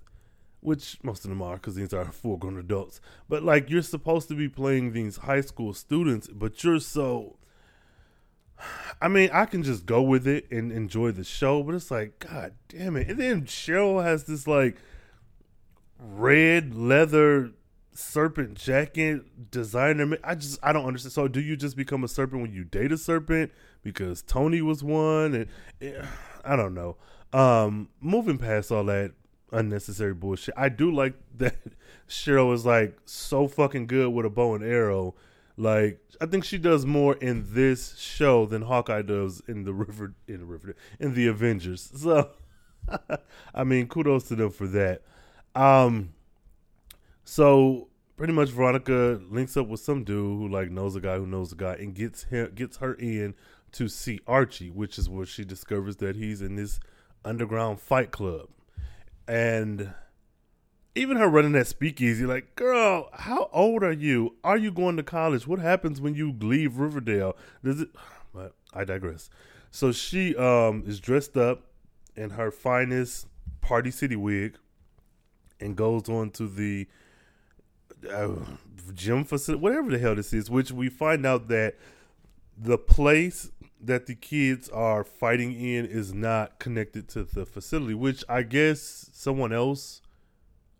which 0.60 0.98
most 1.02 1.24
of 1.24 1.28
them 1.28 1.42
are 1.42 1.56
because 1.56 1.74
these 1.74 1.92
are 1.92 2.10
full 2.10 2.38
grown 2.38 2.58
adults. 2.58 3.02
But 3.28 3.42
like, 3.42 3.68
you're 3.68 3.82
supposed 3.82 4.28
to 4.28 4.34
be 4.34 4.48
playing 4.48 4.92
these 4.92 5.18
high 5.18 5.42
school 5.42 5.74
students, 5.74 6.28
but 6.28 6.64
you're 6.64 6.80
so. 6.80 7.36
I 9.02 9.08
mean, 9.08 9.28
I 9.30 9.44
can 9.44 9.62
just 9.62 9.84
go 9.84 10.00
with 10.00 10.26
it 10.26 10.50
and 10.50 10.72
enjoy 10.72 11.12
the 11.12 11.24
show, 11.24 11.62
but 11.62 11.74
it's 11.74 11.90
like, 11.90 12.18
god 12.20 12.54
damn 12.68 12.96
it! 12.96 13.08
And 13.10 13.20
then 13.20 13.42
Cheryl 13.44 14.02
has 14.02 14.24
this 14.24 14.46
like 14.46 14.78
red 15.98 16.74
leather 16.74 17.52
serpent 17.98 18.54
jacket 18.54 19.50
designer. 19.50 20.16
I 20.22 20.36
just 20.36 20.58
I 20.62 20.72
don't 20.72 20.86
understand. 20.86 21.12
So 21.12 21.28
do 21.28 21.40
you 21.40 21.56
just 21.56 21.76
become 21.76 22.04
a 22.04 22.08
serpent 22.08 22.42
when 22.42 22.52
you 22.52 22.64
date 22.64 22.92
a 22.92 22.98
serpent? 22.98 23.50
Because 23.82 24.22
Tony 24.22 24.62
was 24.62 24.84
one, 24.84 25.34
and 25.34 25.46
yeah, 25.80 26.06
I 26.44 26.56
don't 26.56 26.74
know. 26.74 26.96
Um, 27.32 27.88
moving 28.00 28.38
past 28.38 28.70
all 28.70 28.84
that 28.84 29.12
unnecessary 29.52 30.14
bullshit, 30.14 30.54
I 30.56 30.68
do 30.68 30.90
like 30.90 31.14
that 31.36 31.56
Cheryl 32.08 32.54
is 32.54 32.64
like 32.64 32.96
so 33.04 33.48
fucking 33.48 33.86
good 33.86 34.10
with 34.10 34.26
a 34.26 34.30
bow 34.30 34.54
and 34.54 34.64
arrow. 34.64 35.14
Like 35.56 36.00
I 36.20 36.26
think 36.26 36.44
she 36.44 36.58
does 36.58 36.86
more 36.86 37.16
in 37.16 37.46
this 37.48 37.96
show 37.98 38.46
than 38.46 38.62
Hawkeye 38.62 39.02
does 39.02 39.42
in 39.48 39.64
the 39.64 39.72
river 39.74 40.14
in 40.28 40.38
the 40.38 40.46
river 40.46 40.76
in 41.00 41.14
the 41.14 41.26
Avengers. 41.26 41.90
So 41.98 42.30
I 43.54 43.64
mean, 43.64 43.86
kudos 43.86 44.28
to 44.28 44.36
them 44.36 44.50
for 44.50 44.66
that. 44.68 45.02
Um, 45.54 46.14
so 47.28 47.88
pretty 48.16 48.32
much 48.32 48.48
Veronica 48.48 49.20
links 49.30 49.54
up 49.54 49.68
with 49.68 49.80
some 49.80 50.02
dude 50.02 50.38
who 50.38 50.48
like 50.48 50.70
knows 50.70 50.96
a 50.96 51.00
guy 51.00 51.18
who 51.18 51.26
knows 51.26 51.52
a 51.52 51.56
guy 51.56 51.74
and 51.74 51.94
gets 51.94 52.24
him 52.24 52.50
gets 52.54 52.78
her 52.78 52.94
in 52.94 53.34
to 53.72 53.86
see 53.86 54.18
Archie, 54.26 54.70
which 54.70 54.98
is 54.98 55.10
where 55.10 55.26
she 55.26 55.44
discovers 55.44 55.96
that 55.96 56.16
he's 56.16 56.40
in 56.40 56.56
this 56.56 56.80
underground 57.26 57.80
fight 57.80 58.12
club. 58.12 58.48
And 59.28 59.92
even 60.94 61.18
her 61.18 61.28
running 61.28 61.52
that 61.52 61.66
speakeasy, 61.66 62.24
like, 62.24 62.56
girl, 62.56 63.10
how 63.12 63.50
old 63.52 63.82
are 63.82 63.92
you? 63.92 64.36
Are 64.42 64.56
you 64.56 64.72
going 64.72 64.96
to 64.96 65.02
college? 65.02 65.46
What 65.46 65.58
happens 65.58 66.00
when 66.00 66.14
you 66.14 66.32
leave 66.32 66.78
Riverdale? 66.78 67.36
Does 67.62 67.82
it 67.82 67.90
but 68.34 68.54
I 68.72 68.84
digress. 68.84 69.28
So 69.70 69.92
she 69.92 70.34
um 70.34 70.82
is 70.86 70.98
dressed 70.98 71.36
up 71.36 71.64
in 72.16 72.30
her 72.30 72.50
finest 72.50 73.26
Party 73.60 73.90
City 73.90 74.16
wig 74.16 74.56
and 75.60 75.76
goes 75.76 76.08
on 76.08 76.30
to 76.30 76.48
the 76.48 76.88
uh, 78.10 78.30
gym 78.94 79.24
facility, 79.24 79.62
whatever 79.62 79.90
the 79.90 79.98
hell 79.98 80.14
this 80.14 80.32
is, 80.32 80.50
which 80.50 80.72
we 80.72 80.88
find 80.88 81.26
out 81.26 81.48
that 81.48 81.76
the 82.56 82.78
place 82.78 83.50
that 83.80 84.06
the 84.06 84.14
kids 84.14 84.68
are 84.70 85.04
fighting 85.04 85.52
in 85.52 85.86
is 85.86 86.12
not 86.12 86.58
connected 86.58 87.08
to 87.08 87.24
the 87.24 87.46
facility, 87.46 87.94
which 87.94 88.24
I 88.28 88.42
guess 88.42 89.10
someone 89.12 89.52
else 89.52 90.02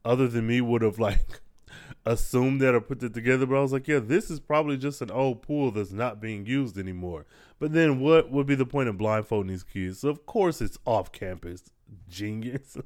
other 0.05 0.27
than 0.27 0.47
me 0.47 0.61
would 0.61 0.83
have 0.83 0.99
like 0.99 1.41
assumed 2.05 2.61
that 2.61 2.75
or 2.75 2.81
put 2.81 3.03
it 3.03 3.15
together. 3.15 3.47
But 3.47 3.59
I 3.59 3.61
was 3.61 3.73
like, 3.73 3.87
yeah, 3.87 4.01
this 4.01 4.31
is 4.31 4.41
probably 4.41 4.77
just 4.77 5.01
an 5.03 5.11
old 5.11 5.43
pool 5.43 5.71
that's 5.71 5.93
not 5.93 6.21
being 6.21 6.47
used 6.47 6.79
anymore. 6.79 7.27
But 7.59 7.73
then 7.73 8.01
what 8.01 8.31
would 8.31 8.47
be 8.47 8.55
the 8.55 8.67
point 8.67 8.89
of 8.89 8.99
blindfolding 8.99 9.51
these 9.51 9.65
kids? 9.65 10.01
So 10.01 10.09
of 10.09 10.27
course 10.27 10.61
it's 10.61 10.79
off 10.85 11.13
campus. 11.13 11.63
Genius. 12.09 12.77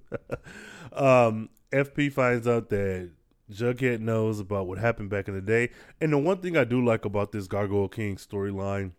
um, 0.93 1.49
FP 1.73 2.12
finds 2.12 2.47
out 2.47 2.69
that 2.69 3.11
Jughead 3.53 4.01
knows 4.01 4.41
about 4.41 4.67
what 4.67 4.79
happened 4.79 5.11
back 5.11 5.29
in 5.29 5.35
the 5.35 5.41
day. 5.41 5.71
And 6.01 6.13
the 6.13 6.19
one 6.19 6.39
thing 6.39 6.57
I 6.57 6.65
do 6.65 6.85
like 6.85 7.05
about 7.05 7.33
this 7.33 7.47
Gargoyle 7.47 7.89
King 7.89 8.17
storyline 8.17 8.93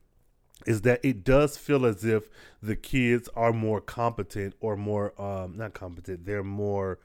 is 0.66 0.82
that 0.82 1.04
it 1.04 1.24
does 1.24 1.58
feel 1.58 1.86
as 1.86 2.06
if 2.06 2.30
the 2.62 2.76
kids 2.76 3.30
are 3.36 3.52
more 3.52 3.82
competent 3.82 4.56
or 4.60 4.76
more 4.76 5.20
um 5.22 5.58
not 5.58 5.74
competent, 5.74 6.26
they're 6.26 6.44
more 6.44 7.00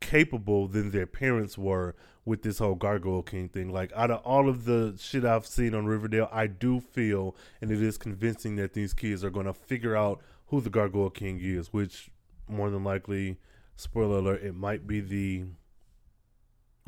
capable 0.00 0.68
than 0.68 0.90
their 0.90 1.06
parents 1.06 1.58
were 1.58 1.94
with 2.24 2.42
this 2.42 2.58
whole 2.58 2.74
Gargoyle 2.74 3.22
King 3.22 3.48
thing. 3.48 3.72
Like 3.72 3.92
out 3.96 4.10
of 4.10 4.20
all 4.22 4.48
of 4.48 4.64
the 4.64 4.94
shit 4.98 5.24
I've 5.24 5.46
seen 5.46 5.74
on 5.74 5.86
Riverdale, 5.86 6.28
I 6.30 6.46
do 6.46 6.80
feel 6.80 7.34
and 7.60 7.70
it 7.70 7.82
is 7.82 7.96
convincing 7.98 8.56
that 8.56 8.74
these 8.74 8.92
kids 8.92 9.24
are 9.24 9.30
gonna 9.30 9.54
figure 9.54 9.96
out 9.96 10.20
who 10.48 10.60
the 10.60 10.70
Gargoyle 10.70 11.10
King 11.10 11.40
is, 11.42 11.72
which 11.72 12.10
more 12.48 12.70
than 12.70 12.84
likely, 12.84 13.38
spoiler 13.76 14.18
alert, 14.18 14.42
it 14.42 14.54
might 14.54 14.86
be 14.86 15.00
the 15.00 15.44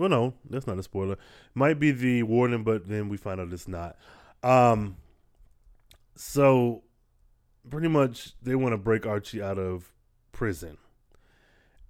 well, 0.00 0.08
no, 0.08 0.32
that's 0.48 0.66
not 0.66 0.78
a 0.78 0.82
spoiler. 0.82 1.18
Might 1.54 1.78
be 1.78 1.90
the 1.90 2.22
warden, 2.22 2.62
but 2.62 2.88
then 2.88 3.10
we 3.10 3.18
find 3.18 3.38
out 3.38 3.52
it's 3.52 3.68
not. 3.68 3.96
Um, 4.42 4.96
so 6.16 6.84
pretty 7.68 7.88
much 7.88 8.32
they 8.40 8.54
want 8.54 8.72
to 8.72 8.78
break 8.78 9.04
Archie 9.04 9.42
out 9.42 9.58
of 9.58 9.92
prison, 10.32 10.78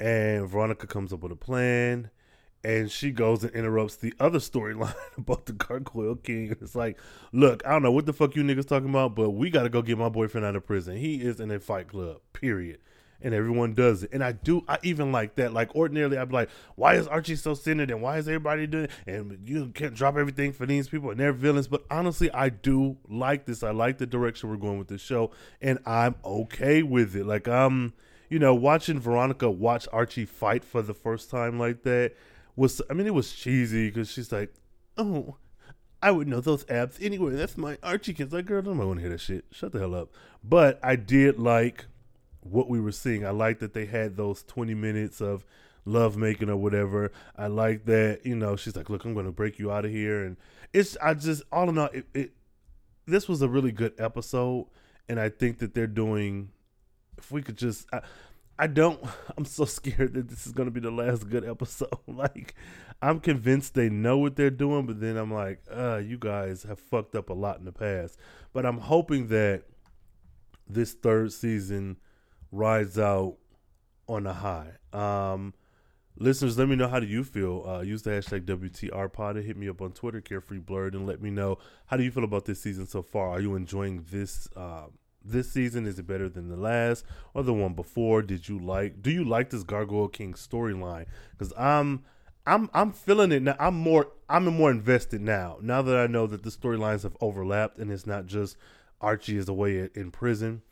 and 0.00 0.49
Veronica 0.49 0.88
comes 0.88 1.12
up 1.12 1.21
with 1.21 1.31
a 1.31 1.37
plan, 1.37 2.11
and 2.64 2.90
she 2.90 3.12
goes 3.12 3.45
and 3.45 3.55
interrupts 3.55 3.95
the 3.95 4.12
other 4.19 4.40
storyline 4.40 4.93
about 5.17 5.47
the 5.47 5.52
Gargoyle 5.52 6.17
King. 6.17 6.57
It's 6.61 6.75
like, 6.75 6.99
look, 7.31 7.64
I 7.64 7.71
don't 7.71 7.85
know 7.85 7.93
what 7.93 8.07
the 8.07 8.12
fuck 8.12 8.35
you 8.35 8.43
niggas 8.43 8.67
talking 8.67 8.90
about, 8.90 9.14
but 9.14 9.31
we 9.31 9.50
got 9.50 9.62
to 9.62 9.69
go 9.69 9.83
get 9.83 9.99
my 9.99 10.09
boyfriend 10.09 10.45
out 10.45 10.57
of 10.57 10.67
prison. 10.67 10.97
He 10.97 11.23
is 11.23 11.38
in 11.38 11.52
a 11.52 11.61
fight 11.61 11.87
club. 11.87 12.17
Period 12.33 12.81
and 13.23 13.35
everyone 13.35 13.75
does 13.75 14.03
it. 14.03 14.11
And 14.12 14.23
I 14.23 14.33
do, 14.33 14.65
I 14.69 14.79
even 14.83 15.12
like 15.12 15.35
that. 15.37 15.53
Like 15.53 15.75
ordinarily, 15.75 16.19
I'd 16.19 16.29
be 16.29 16.35
like, 16.35 16.50
why 16.77 16.95
is 16.95 17.07
Archie 17.07 17.37
so 17.37 17.55
centered 17.55 17.91
and 17.91 18.03
why 18.03 18.19
is 18.19 18.29
everybody 18.29 18.67
doing 18.67 18.85
it? 18.85 18.91
And 19.07 19.39
you 19.49 19.69
can't 19.69 19.95
drop 19.95 20.17
everything 20.17 20.53
for 20.53 20.67
these 20.67 20.89
people 20.89 21.11
and 21.11 21.21
they're 21.21 21.33
villains. 21.33 21.69
But 21.69 21.85
honestly, 21.91 22.31
I 22.33 22.49
do 22.49 22.97
like 23.09 23.47
this. 23.47 23.62
I 23.62 23.71
like 23.71 23.99
the 23.99 24.07
direction 24.07 24.50
we're 24.50 24.57
going 24.57 24.79
with 24.79 24.89
this 24.89 25.00
show, 25.03 25.31
and 25.61 25.79
I'm 25.87 26.15
okay 26.25 26.83
with 26.83 27.15
it. 27.17 27.27
Like 27.27 27.49
I'm, 27.49 27.93
you 28.29 28.39
know, 28.39 28.55
watching 28.55 29.00
Veronica 29.00 29.50
watch 29.50 29.87
Archie 29.93 30.27
fight 30.27 30.65
for 30.65 30.83
the 30.83 30.95
first 30.95 31.31
time 31.31 31.59
like 31.59 31.83
that 31.83 32.15
was, 32.57 32.81
I 32.91 32.95
mean, 32.95 33.07
it 33.07 33.15
was 33.15 33.33
cheesy 33.33 33.89
because 33.89 34.11
she's 34.11 34.33
like, 34.33 34.53
oh. 34.97 35.37
I 36.03 36.11
would 36.11 36.29
know 36.29 36.41
those 36.41 36.65
abs 36.71 36.97
anywhere. 36.99 37.37
That's 37.37 37.59
my 37.59 37.77
Archie 37.83 38.15
kids. 38.15 38.33
Like, 38.33 38.47
girl, 38.47 38.61
I 38.61 38.62
don't 38.62 38.79
want 38.79 38.97
to 38.97 39.00
hear 39.03 39.11
that 39.11 39.21
shit. 39.21 39.45
Shut 39.53 39.73
the 39.73 39.81
hell 39.81 39.95
up. 39.95 40.09
But 40.43 40.81
I 40.83 40.97
did 40.97 41.39
like 41.39 41.85
what 42.50 42.69
we 42.69 42.80
were 42.80 42.92
seeing. 42.92 43.25
I 43.25 43.30
like 43.30 43.61
that 43.61 43.75
they 43.75 43.87
had 43.87 44.16
those 44.16 44.42
20 44.42 44.75
minutes 44.75 45.21
of 45.21 45.45
love 45.85 46.16
making 46.16 46.50
or 46.50 46.57
whatever. 46.57 47.12
I 47.37 47.47
like 47.47 47.85
that, 47.87 48.21
you 48.25 48.37
know, 48.37 48.57
she's 48.57 48.76
like, 48.76 48.90
look, 48.90 49.04
I'm 49.04 49.14
going 49.14 49.26
to 49.26 49.33
break 49.33 49.59
you 49.59 49.73
out 49.73 49.85
of 49.85 49.90
here. 49.90 50.25
And 50.25 50.37
it's, 50.73 50.97
I 51.02 51.14
just, 51.14 51.42
all 51.52 51.69
in 51.69 51.78
all, 51.78 51.88
it, 51.92 52.07
it, 52.14 52.33
this 53.07 53.28
was 53.28 53.42
a 53.42 53.49
really 53.49 53.73
good 53.73 53.95
episode. 53.99 54.66
And 55.09 55.19
I 55.19 55.28
think 55.28 55.59
that 55.59 55.75
they're 55.75 55.87
doing, 55.87 56.50
if 57.19 57.30
we 57.30 57.42
could 57.42 57.57
just, 57.57 57.87
I, 57.92 58.02
I 58.59 58.66
don't, 58.66 59.02
I'm 59.37 59.45
so 59.45 59.64
scared 59.64 60.14
that 60.14 60.28
this 60.28 60.47
is 60.47 60.52
going 60.52 60.66
to 60.66 60.73
be 60.73 60.80
the 60.80 60.90
last 60.90 61.28
good 61.28 61.45
episode. 61.45 61.88
like, 62.07 62.54
I'm 63.02 63.21
convinced 63.21 63.75
they 63.75 63.88
know 63.88 64.19
what 64.19 64.37
they're 64.37 64.50
doing, 64.50 64.87
but 64.87 65.00
then 65.00 65.16
I'm 65.16 65.33
like, 65.33 65.62
uh, 65.75 65.97
you 65.97 66.19
guys 66.19 66.64
have 66.64 66.78
fucked 66.78 67.14
up 67.14 67.30
a 67.30 67.35
lot 67.35 67.59
in 67.59 67.64
the 67.64 67.73
past. 67.73 68.19
But 68.52 68.66
I'm 68.66 68.78
hoping 68.78 69.28
that 69.28 69.62
this 70.69 70.92
third 70.92 71.33
season, 71.33 71.97
rides 72.52 72.99
out 72.99 73.37
on 74.09 74.26
a 74.26 74.33
high. 74.33 74.73
Um, 74.92 75.54
listeners, 76.16 76.59
let 76.59 76.69
me 76.69 76.76
know 76.76 76.88
how 76.88 77.00
do 77.00 77.07
you 77.07 77.25
feel. 77.25 77.64
Uh, 77.66 77.80
use 77.80 78.02
the 78.02 78.11
hashtag 78.11 78.45
WTRPod 78.45 79.37
and 79.37 79.45
hit 79.45 79.57
me 79.57 79.69
up 79.69 79.80
on 79.80 79.92
Twitter, 79.92 80.21
Carefree 80.21 80.61
Blerd, 80.61 80.95
and 80.95 81.07
let 81.07 81.23
me 81.23 81.30
know 81.30 81.59
how 81.87 81.97
do 81.97 82.02
you 82.02 82.11
feel 82.11 82.25
about 82.25 82.45
this 82.45 82.61
season 82.61 82.87
so 82.87 83.02
far. 83.02 83.30
Are 83.30 83.40
you 83.40 83.54
enjoying 83.54 84.04
this? 84.11 84.49
Uh, 84.57 84.87
this 85.23 85.52
season 85.52 85.87
is 85.87 85.99
it 85.99 86.07
better 86.07 86.30
than 86.30 86.49
the 86.49 86.57
last 86.57 87.04
or 87.35 87.42
the 87.42 87.52
one 87.52 87.75
before? 87.75 88.23
Did 88.23 88.49
you 88.49 88.59
like? 88.59 89.02
Do 89.02 89.11
you 89.11 89.25
like 89.25 89.50
this 89.50 89.62
Gargoyle 89.62 90.09
King 90.09 90.35
storyline? 90.35 91.07
Because 91.33 91.52
I'm. 91.57 92.04
I'm 92.47 92.71
I'm 92.73 92.90
feeling 92.92 93.33
it 93.33 93.42
now. 93.42 93.54
I'm 93.61 93.75
more 93.75 94.09
I'm 94.28 94.47
more 94.47 94.71
invested 94.71 95.21
now. 95.21 95.59
Now 95.61 95.83
that 95.83 95.97
I 95.97 96.07
know 96.07 96.26
that 96.26 96.42
the 96.42 96.49
storylines 96.50 97.02
have 97.02 97.16
overlapped 97.21 97.78
and 97.78 97.92
it's 97.92 98.07
not 98.07 98.26
just 98.26 98.57
Archie 99.00 99.37
is 99.37 99.49
away 99.49 99.90
in 99.95 100.11
prison. 100.11 100.62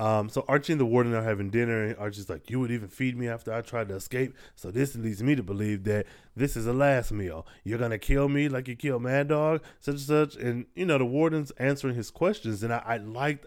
Um, 0.00 0.30
so 0.30 0.46
Archie 0.48 0.72
and 0.72 0.80
the 0.80 0.86
warden 0.86 1.12
are 1.12 1.22
having 1.22 1.50
dinner, 1.50 1.84
and 1.84 1.96
Archie's 1.98 2.30
like, 2.30 2.48
"You 2.48 2.58
would 2.60 2.70
even 2.70 2.88
feed 2.88 3.18
me 3.18 3.28
after 3.28 3.52
I 3.52 3.60
tried 3.60 3.88
to 3.88 3.96
escape." 3.96 4.34
So 4.56 4.70
this 4.70 4.96
leads 4.96 5.22
me 5.22 5.34
to 5.34 5.42
believe 5.42 5.84
that 5.84 6.06
this 6.34 6.56
is 6.56 6.66
a 6.66 6.72
last 6.72 7.12
meal. 7.12 7.46
You're 7.64 7.78
gonna 7.78 7.98
kill 7.98 8.30
me 8.30 8.48
like 8.48 8.66
you 8.66 8.76
killed 8.76 9.02
Mad 9.02 9.28
Dog, 9.28 9.62
such 9.78 9.96
and 9.96 10.00
such. 10.00 10.36
And 10.36 10.64
you 10.74 10.86
know 10.86 10.96
the 10.96 11.04
warden's 11.04 11.50
answering 11.52 11.96
his 11.96 12.10
questions, 12.10 12.62
and 12.62 12.72
I, 12.72 12.82
I 12.86 12.96
liked. 12.96 13.44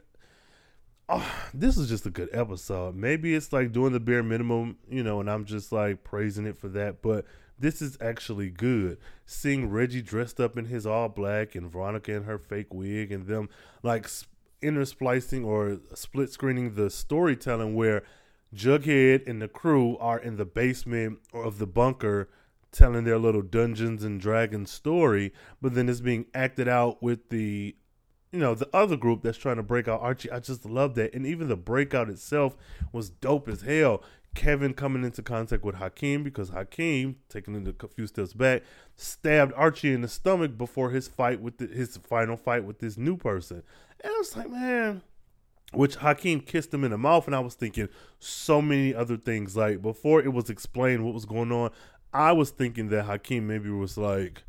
Oh, 1.10 1.28
this 1.56 1.76
is 1.76 1.90
just 1.90 2.06
a 2.06 2.12
good 2.12 2.30
episode. 2.32 2.96
Maybe 2.96 3.34
it's 3.34 3.52
like 3.52 3.72
doing 3.72 3.92
the 3.92 4.00
bare 4.00 4.24
minimum, 4.24 4.78
you 4.88 5.04
know, 5.04 5.20
and 5.20 5.30
I'm 5.30 5.46
just 5.46 5.72
like 5.72 6.04
praising 6.04 6.46
it 6.46 6.56
for 6.56 6.70
that. 6.70 7.02
But 7.02 7.26
this 7.58 7.82
is 7.82 7.98
actually 8.00 8.50
good. 8.52 9.00
Seeing 9.26 9.70
Reggie 9.70 10.02
dressed 10.02 10.40
up 10.40 10.56
in 10.56 10.66
his 10.66 10.86
all 10.86 11.10
black 11.10 11.56
and 11.56 11.72
Veronica 11.72 12.14
in 12.14 12.24
her 12.24 12.38
fake 12.38 12.74
wig 12.74 13.12
and 13.12 13.26
them 13.26 13.50
like 13.82 14.08
intersplicing 14.64 15.46
or 15.46 15.80
split 15.94 16.32
screening 16.32 16.76
the 16.76 16.90
storytelling 16.90 17.76
where 17.76 18.04
Jughead 18.56 19.28
and 19.28 19.42
the 19.42 19.48
crew 19.48 19.98
are 19.98 20.20
in 20.20 20.38
the 20.38 20.46
basement 20.46 21.20
of 21.34 21.58
the 21.58 21.68
bunker 21.68 22.30
telling 22.72 23.04
their 23.04 23.20
little 23.20 23.42
Dungeons 23.42 24.04
and 24.04 24.20
Dragons 24.20 24.72
story, 24.72 25.32
but 25.62 25.76
then 25.76 25.88
it's 25.88 26.00
being 26.00 26.26
acted 26.34 26.68
out 26.68 27.02
with 27.02 27.30
the 27.30 27.76
you 28.32 28.40
know, 28.40 28.56
the 28.56 28.68
other 28.74 28.98
group 28.98 29.22
that's 29.22 29.38
trying 29.38 29.58
to 29.58 29.64
break 29.64 29.88
out 29.88 30.02
Archie. 30.02 30.32
I 30.32 30.40
just 30.40 30.66
love 30.66 30.96
that. 30.96 31.14
And 31.14 31.24
even 31.24 31.50
the 31.50 31.56
breakout 31.56 32.10
itself 32.10 32.58
was 32.92 33.12
dope 33.12 33.48
as 33.48 33.62
hell. 33.62 34.04
Kevin 34.36 34.74
coming 34.74 35.04
into 35.04 35.22
contact 35.22 35.64
with 35.64 35.76
Hakeem 35.76 36.24
because 36.24 36.50
Hakeem, 36.50 37.18
taking 37.30 37.56
it 37.56 37.76
a 37.82 37.88
few 37.88 38.08
steps 38.08 38.34
back, 38.34 38.64
stabbed 38.96 39.54
Archie 39.56 39.94
in 39.94 40.02
the 40.02 40.08
stomach 40.08 40.58
before 40.58 40.90
his 40.90 41.08
fight 41.08 41.40
with 41.40 41.58
the, 41.58 41.68
his 41.68 41.98
final 41.98 42.36
fight 42.36 42.64
with 42.64 42.80
this 42.80 42.98
new 42.98 43.16
person. 43.16 43.64
And 44.04 44.14
I 44.14 44.18
was 44.18 44.36
like, 44.36 44.50
man, 44.50 45.02
which 45.72 45.96
Hakeem 45.96 46.42
kissed 46.42 46.74
him 46.74 46.84
in 46.84 46.92
the 46.92 46.98
mouth, 46.98 47.28
and 47.28 47.36
I 47.36 47.40
was 47.40 47.56
thinking 47.56 47.90
so 48.20 48.62
many 48.62 48.94
other 48.94 49.18
things. 49.18 49.56
Like 49.56 49.82
before 49.82 50.22
it 50.22 50.34
was 50.34 50.50
explained 50.50 51.06
what 51.06 51.14
was 51.14 51.26
going 51.26 51.52
on, 51.52 51.72
I 52.14 52.32
was 52.32 52.52
thinking 52.52 52.90
that 52.90 53.04
Hakeem 53.06 53.48
maybe 53.48 53.70
was 53.70 53.98
like 53.98 54.44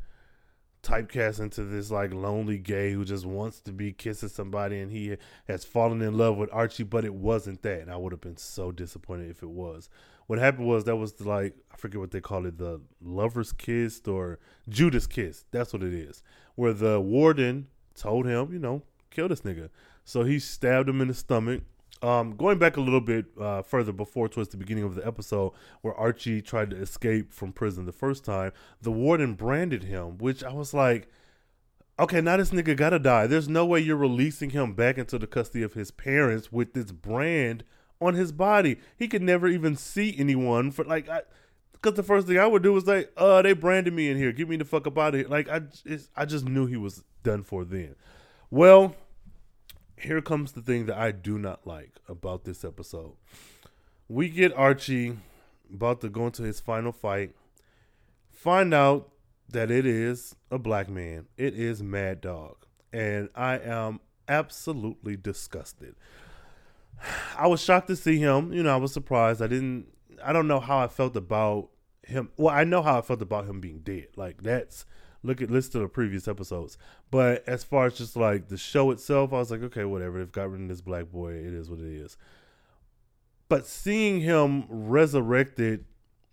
typecast 0.85 1.41
into 1.41 1.65
this 1.65 1.91
like 1.91 2.13
lonely 2.13 2.59
gay 2.59 2.93
who 2.93 3.05
just 3.05 3.27
wants 3.27 3.61
to 3.61 3.73
be 3.73 3.93
kissing 3.93 4.29
somebody 4.29 4.81
and 4.81 4.93
he 4.93 5.17
has 5.49 5.65
fallen 5.65 6.03
in 6.03 6.17
love 6.17 6.37
with 6.37 6.51
Archie, 6.53 6.85
but 6.85 7.05
it 7.05 7.15
wasn't 7.15 7.63
that. 7.63 7.81
And 7.81 7.91
I 7.91 7.97
would 7.97 8.13
have 8.13 8.21
been 8.21 8.37
so 8.37 8.71
disappointed 8.71 9.31
if 9.31 9.43
it 9.43 9.49
was. 9.49 9.89
What 10.27 10.39
happened 10.39 10.67
was 10.67 10.85
that 10.85 10.97
was 10.97 11.15
the, 11.15 11.29
like 11.29 11.55
I 11.73 11.77
forget 11.77 12.01
what 12.01 12.11
they 12.11 12.21
call 12.21 12.47
it, 12.47 12.59
the 12.59 12.81
lover's 13.03 13.53
kiss 13.53 14.01
or 14.07 14.39
Judas 14.69 15.07
kiss. 15.07 15.45
That's 15.51 15.73
what 15.73 15.83
it 15.83 15.93
is. 15.93 16.23
Where 16.55 16.73
the 16.73 17.01
warden 17.01 17.69
told 17.95 18.27
him, 18.27 18.53
you 18.53 18.59
know, 18.59 18.83
kill 19.11 19.29
this 19.29 19.41
nigga. 19.41 19.71
So 20.05 20.25
he 20.25 20.39
stabbed 20.39 20.89
him 20.89 21.01
in 21.01 21.09
the 21.09 21.15
stomach. 21.15 21.63
Um, 22.05 22.37
going 22.37 22.59
back 22.59 22.77
a 22.77 22.83
little 22.83 23.01
bit 23.01 23.25
uh, 23.41 23.63
further 23.63 23.91
before 23.91 24.29
towards 24.29 24.51
the 24.51 24.59
beginning 24.59 24.85
of 24.85 24.95
the 24.95 25.07
episode 25.07 25.53
where 25.81 25.95
Archie 25.95 26.43
tried 26.43 26.69
to 26.71 26.77
escape 26.77 27.33
from 27.33 27.51
prison 27.51 27.87
the 27.87 27.93
first 27.93 28.27
time, 28.27 28.53
the 28.83 28.91
warden 28.91 29.33
branded 29.33 29.85
him, 29.85 30.19
which 30.19 30.45
I 30.45 30.53
was 30.53 30.75
like, 30.75 31.09
okay, 31.99 32.21
now 32.21 32.37
this 32.37 32.51
nigga 32.51 32.77
gotta 32.77 32.99
die. 32.99 33.27
There's 33.27 33.49
no 33.49 33.65
way 33.65 33.81
you're 33.81 33.97
releasing 33.97 34.51
him 34.51 34.75
back 34.75 34.99
into 34.99 35.19
the 35.19 35.27
custody 35.27 35.63
of 35.63 35.73
his 35.73 35.91
parents 35.91 36.53
with 36.53 36.75
this 36.75 36.93
brand 36.93 37.65
on 38.03 38.13
his 38.13 38.33
body. 38.33 38.77
He 38.99 39.09
could 39.09 39.23
never 39.23 39.49
even 39.49 39.75
see 39.75 40.15
anyone 40.19 40.73
for 40.73 40.85
like 40.85 41.09
I 41.09 41.23
because 41.73 41.95
the 41.95 42.03
first 42.03 42.27
thing 42.27 42.39
I 42.39 42.47
would 42.47 42.63
do 42.63 42.75
was 42.75 42.87
like, 42.87 43.13
uh, 43.17 43.41
they 43.41 43.55
branded 43.55 43.95
me 43.95 44.11
in 44.11 44.19
here. 44.19 44.33
Get 44.33 44.49
me 44.49 44.57
the 44.57 44.67
fuck 44.67 44.87
up 44.87 44.99
out 44.99 45.15
of 45.15 45.21
here. 45.21 45.29
Like 45.29 45.49
I, 45.49 45.63
I 46.15 46.27
just 46.27 46.45
knew 46.47 46.67
he 46.67 46.77
was 46.77 47.03
done 47.23 47.43
for 47.43 47.65
then. 47.65 47.95
Well, 48.51 48.95
here 50.05 50.21
comes 50.21 50.53
the 50.53 50.63
thing 50.63 50.87
that 50.87 50.97
I 50.97 51.13
do 51.13 51.39
not 51.39 51.67
like 51.67 51.93
about 52.09 52.45
this 52.45 52.65
episode. 52.65 53.15
We 54.09 54.29
get 54.29 54.53
Archie 54.53 55.17
about 55.73 56.01
to 56.03 56.09
go 56.09 56.27
into 56.27 56.43
his 56.43 56.61
final 56.61 56.93
fight. 56.93 57.35
Find 58.31 58.75
out 58.75 59.11
that 59.49 59.71
it 59.71 59.87
is 59.87 60.37
a 60.51 60.59
black 60.59 60.89
man. 60.89 61.27
It 61.37 61.55
is 61.55 61.83
Mad 61.83 62.21
Dog. 62.21 62.57
And 62.93 63.29
I 63.35 63.59
am 63.59 64.01
absolutely 64.29 65.17
disgusted. 65.17 65.95
I 67.37 67.47
was 67.47 67.63
shocked 67.63 67.89
to 67.89 67.97
see 67.97 68.19
him. 68.19 68.53
You 68.53 68.63
know, 68.63 68.75
I 68.75 68.79
was 68.79 68.93
surprised. 68.93 69.43
I 69.43 69.47
didn't 69.47 69.89
I 70.23 70.33
don't 70.33 70.49
know 70.49 70.61
how 70.61 70.79
I 70.79 70.89
felt 70.89 71.17
about 71.17 71.71
him. 72.03 72.31
Well, 72.37 72.55
I 72.55 72.65
know 72.65 72.83
how 72.83 72.99
I 72.99 73.03
felt 73.03 73.23
about 73.23 73.47
him 73.47 73.61
being 73.61 73.81
dead. 73.81 74.09
Like 74.17 74.43
that's 74.43 74.85
look 75.25 75.43
at 75.43 75.51
list 75.51 75.75
of 75.75 75.81
the 75.81 75.89
previous 75.89 76.29
episodes. 76.29 76.79
But 77.11 77.43
as 77.49 77.65
far 77.65 77.87
as 77.87 77.95
just 77.95 78.15
like 78.15 78.49
the 78.49 78.57
show 78.57 78.91
itself, 78.91 79.33
I 79.33 79.39
was 79.39 79.51
like, 79.51 79.63
okay, 79.63 79.85
whatever. 79.85 80.19
They've 80.19 80.31
got 80.31 80.51
rid 80.51 80.61
of 80.61 80.69
this 80.69 80.83
black 80.83 81.11
boy. 81.11 81.33
It 81.33 81.53
is 81.53 81.71
what 81.71 81.81
it 81.81 81.87
is. 81.87 82.17
But 83.49 83.67
seeing 83.67 84.21
him 84.21 84.65
resurrected, 84.69 85.85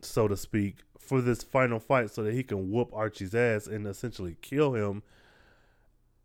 so 0.02 0.28
to 0.28 0.38
speak, 0.38 0.78
for 1.00 1.22
this 1.22 1.42
final 1.44 1.80
fight, 1.80 2.12
so 2.12 2.24
that 2.24 2.34
he 2.34 2.44
can 2.44 2.72
whoop 2.72 2.92
Archie's 2.94 3.34
ass 3.34 3.68
and 3.68 3.88
essentially 3.88 4.38
kill 4.42 4.76
him, 4.76 5.04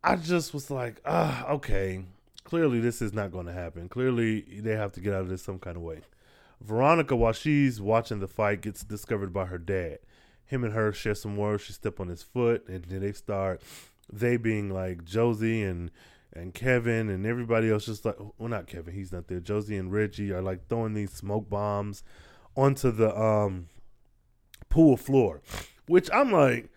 I 0.05 0.17
just 0.17 0.53
was 0.53 0.71
like, 0.71 1.01
ah, 1.05 1.47
okay. 1.49 2.05
Clearly, 2.45 2.79
this 2.79 3.03
is 3.03 3.13
not 3.13 3.33
going 3.33 3.47
to 3.47 3.53
happen. 3.53 3.89
Clearly, 3.89 4.43
they 4.61 4.77
have 4.77 4.93
to 4.93 5.01
get 5.01 5.15
out 5.15 5.23
of 5.23 5.29
this 5.29 5.43
some 5.43 5.59
kind 5.59 5.77
of 5.77 5.83
way. 5.83 6.03
Veronica, 6.61 7.17
while 7.17 7.33
she's 7.33 7.81
watching 7.81 8.21
the 8.21 8.29
fight, 8.29 8.61
gets 8.61 8.85
discovered 8.85 9.33
by 9.33 9.47
her 9.47 9.59
dad. 9.59 9.99
Him 10.47 10.65
and 10.65 10.73
her 10.73 10.93
share 10.93 11.15
some 11.15 11.37
words. 11.37 11.65
She 11.65 11.73
step 11.73 12.01
on 12.01 12.09
his 12.09 12.23
foot, 12.23 12.69
and 12.69 12.85
then 12.85 13.01
they 13.01 13.13
start. 13.13 13.63
They 14.13 14.37
being 14.37 14.71
like 14.71 15.05
Josie 15.05 15.63
and 15.63 15.91
and 16.33 16.55
Kevin 16.55 17.09
and 17.09 17.27
everybody 17.27 17.71
else, 17.71 17.87
just 17.87 18.05
like 18.05 18.17
well, 18.39 18.49
not 18.49 18.67
Kevin, 18.67 18.95
he's 18.95 19.13
not 19.13 19.29
there. 19.29 19.41
Josie 19.41 19.77
and 19.77 19.93
Reggie 19.93 20.33
are 20.33 20.43
like 20.43 20.69
throwing 20.69 20.95
these 20.95 21.13
smoke 21.13 21.49
bombs 21.49 22.03
onto 22.57 22.91
the 22.91 23.19
um 23.19 23.69
pool 24.69 24.97
floor, 24.97 25.43
which 25.87 26.11
I'm 26.13 26.31
like, 26.31 26.69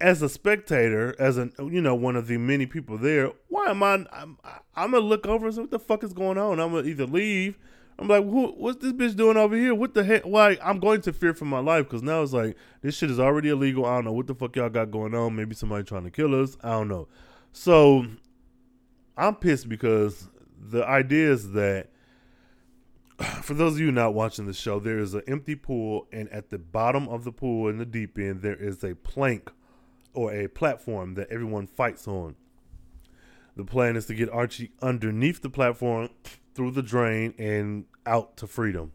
as 0.00 0.22
a 0.22 0.28
spectator, 0.28 1.14
as 1.18 1.38
a 1.38 1.50
you 1.58 1.80
know 1.80 1.94
one 1.94 2.16
of 2.16 2.26
the 2.26 2.38
many 2.38 2.66
people 2.66 2.98
there, 2.98 3.32
why 3.48 3.70
am 3.70 3.82
I? 3.82 4.06
I'm, 4.12 4.38
I'm 4.74 4.92
gonna 4.92 5.00
look 5.00 5.26
over 5.26 5.46
and 5.46 5.54
say 5.54 5.60
what 5.60 5.70
the 5.70 5.78
fuck 5.78 6.02
is 6.02 6.12
going 6.12 6.38
on. 6.38 6.58
I'm 6.58 6.72
gonna 6.72 6.88
either 6.88 7.06
leave 7.06 7.58
I'm 7.98 8.06
like, 8.06 8.24
what's 8.24 8.80
this 8.80 8.92
bitch 8.92 9.16
doing 9.16 9.36
over 9.36 9.56
here? 9.56 9.74
What 9.74 9.92
the 9.92 10.04
heck? 10.04 10.22
Why? 10.22 10.56
I'm 10.62 10.78
going 10.78 11.00
to 11.02 11.12
fear 11.12 11.34
for 11.34 11.46
my 11.46 11.58
life 11.58 11.84
because 11.84 12.02
now 12.02 12.22
it's 12.22 12.32
like 12.32 12.56
this 12.80 12.96
shit 12.96 13.10
is 13.10 13.18
already 13.18 13.48
illegal. 13.48 13.84
I 13.84 13.96
don't 13.96 14.04
know 14.04 14.12
what 14.12 14.28
the 14.28 14.36
fuck 14.36 14.54
y'all 14.54 14.68
got 14.68 14.92
going 14.92 15.14
on. 15.14 15.34
Maybe 15.34 15.56
somebody 15.56 15.82
trying 15.82 16.04
to 16.04 16.10
kill 16.10 16.40
us. 16.40 16.56
I 16.62 16.70
don't 16.70 16.88
know. 16.88 17.08
So 17.52 18.06
I'm 19.16 19.34
pissed 19.34 19.68
because 19.68 20.28
the 20.60 20.86
idea 20.86 21.32
is 21.32 21.52
that 21.52 21.88
for 23.42 23.54
those 23.54 23.74
of 23.74 23.80
you 23.80 23.90
not 23.90 24.14
watching 24.14 24.46
the 24.46 24.54
show, 24.54 24.78
there 24.78 25.00
is 25.00 25.14
an 25.14 25.22
empty 25.26 25.56
pool, 25.56 26.06
and 26.12 26.28
at 26.28 26.50
the 26.50 26.58
bottom 26.58 27.08
of 27.08 27.24
the 27.24 27.32
pool 27.32 27.68
in 27.68 27.78
the 27.78 27.86
deep 27.86 28.16
end, 28.16 28.42
there 28.42 28.54
is 28.54 28.84
a 28.84 28.94
plank 28.94 29.50
or 30.14 30.32
a 30.32 30.48
platform 30.48 31.14
that 31.14 31.28
everyone 31.30 31.66
fights 31.66 32.06
on. 32.06 32.36
The 33.56 33.64
plan 33.64 33.96
is 33.96 34.06
to 34.06 34.14
get 34.14 34.30
Archie 34.30 34.70
underneath 34.80 35.42
the 35.42 35.50
platform 35.50 36.10
through 36.58 36.72
the 36.72 36.82
drain 36.82 37.32
and 37.38 37.84
out 38.04 38.36
to 38.36 38.44
freedom. 38.44 38.90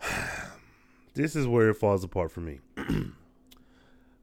this 1.14 1.36
is 1.36 1.46
where 1.46 1.68
it 1.68 1.74
falls 1.74 2.02
apart 2.02 2.32
for 2.32 2.40
me. 2.40 2.58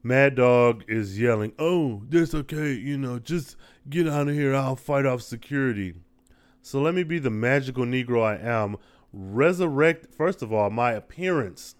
Mad 0.03 0.34
Dog 0.34 0.84
is 0.88 1.19
yelling, 1.19 1.53
Oh, 1.60 2.01
that's 2.10 2.34
okay, 2.34 2.73
you 2.73 2.97
know, 2.97 3.19
just 3.19 3.56
get 3.88 4.08
out 4.10 4.27
of 4.27 4.34
here, 4.34 4.56
I'll 4.56 4.75
fight 4.75 5.06
off 5.06 5.21
security. 5.21 5.93
So 6.63 6.82
let 6.82 6.95
me 6.95 7.03
be 7.03 7.19
the 7.19 7.29
magical 7.29 7.86
Negro 7.86 8.23
I 8.23 8.38
am. 8.38 8.77
Resurrect, 9.13 10.15
first 10.15 10.41
of 10.41 10.51
all, 10.51 10.71
my 10.71 10.93
appearance 10.93 11.75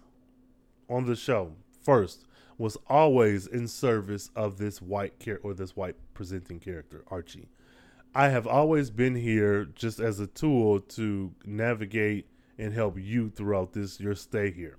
on 0.88 1.06
the 1.06 1.16
show, 1.16 1.54
first, 1.82 2.24
was 2.56 2.76
always 2.86 3.48
in 3.48 3.66
service 3.66 4.30
of 4.36 4.58
this 4.58 4.80
white 4.80 5.18
character 5.18 5.48
or 5.48 5.54
this 5.54 5.74
white 5.74 5.96
presenting 6.14 6.60
character, 6.60 7.02
Archie. 7.08 7.48
I 8.14 8.28
have 8.28 8.46
always 8.46 8.90
been 8.90 9.16
here 9.16 9.64
just 9.64 9.98
as 9.98 10.20
a 10.20 10.26
tool 10.26 10.80
to 10.80 11.34
navigate 11.44 12.28
and 12.58 12.72
help 12.72 12.96
you 12.98 13.30
throughout 13.30 13.72
this 13.72 13.98
your 13.98 14.14
stay 14.14 14.50
here. 14.50 14.78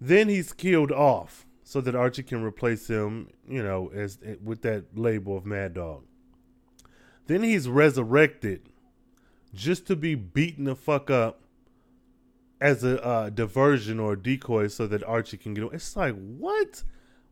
Then 0.00 0.28
he's 0.28 0.52
killed 0.52 0.90
off 0.90 1.46
so 1.62 1.80
that 1.82 1.94
Archie 1.94 2.22
can 2.22 2.42
replace 2.42 2.88
him, 2.88 3.28
you 3.46 3.62
know, 3.62 3.90
as 3.94 4.18
with 4.42 4.62
that 4.62 4.96
label 4.98 5.36
of 5.36 5.44
Mad 5.44 5.74
Dog. 5.74 6.04
Then 7.26 7.42
he's 7.42 7.68
resurrected 7.68 8.62
just 9.52 9.86
to 9.86 9.96
be 9.96 10.14
beaten 10.14 10.64
the 10.64 10.74
fuck 10.74 11.10
up 11.10 11.42
as 12.60 12.82
a 12.82 13.02
uh, 13.04 13.30
diversion 13.30 14.00
or 14.00 14.14
a 14.14 14.18
decoy 14.20 14.68
so 14.68 14.86
that 14.86 15.04
Archie 15.04 15.36
can 15.36 15.54
get 15.54 15.64
away. 15.64 15.74
It's 15.74 15.96
like, 15.96 16.14
what? 16.14 16.82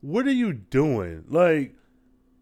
What 0.01 0.27
are 0.27 0.33
you 0.33 0.53
doing? 0.53 1.25
Like, 1.29 1.75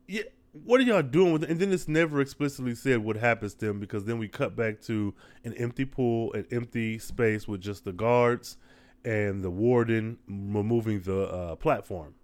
yeah, 0.07 0.23
what 0.65 0.81
are 0.81 0.85
y'all 0.85 1.03
doing 1.03 1.33
with 1.33 1.45
it? 1.45 1.51
And 1.51 1.61
then 1.61 1.73
it's 1.73 1.89
never 1.89 2.21
explicitly 2.21 2.75
said 2.75 2.99
what 2.99 3.17
happens 3.17 3.55
to 3.55 3.69
him 3.69 3.81
because 3.81 4.05
then 4.05 4.19
we 4.19 4.29
cut 4.29 4.57
back 4.57 4.81
to 4.83 5.15
an 5.45 5.55
empty 5.55 5.85
pool, 5.85 6.33
an 6.33 6.47
empty 6.51 6.99
space 6.99 7.47
with 7.47 7.61
just 7.61 7.85
the 7.85 7.93
guards 7.93 8.57
and 9.05 9.43
the 9.43 9.51
warden 9.51 10.19
removing 10.29 11.01
the 11.01 11.23
uh, 11.23 11.57
platform. 11.57 12.15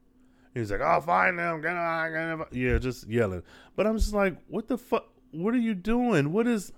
And 0.55 0.63
he's 0.63 0.71
like, 0.71 0.81
"I'll 0.81 1.01
find 1.01 1.39
them." 1.39 2.45
Yeah, 2.53 2.79
just 2.79 3.09
yelling. 3.09 3.43
But 3.77 3.87
I'm 3.87 3.97
just 3.97 4.13
like, 4.13 4.37
"What 4.49 4.69
the 4.69 4.77
fuck? 4.77 5.09
What 5.31 5.55
are 5.55 5.59
you 5.59 5.75
doing? 5.75 6.33
What 6.33 6.47
is?" 6.47 6.73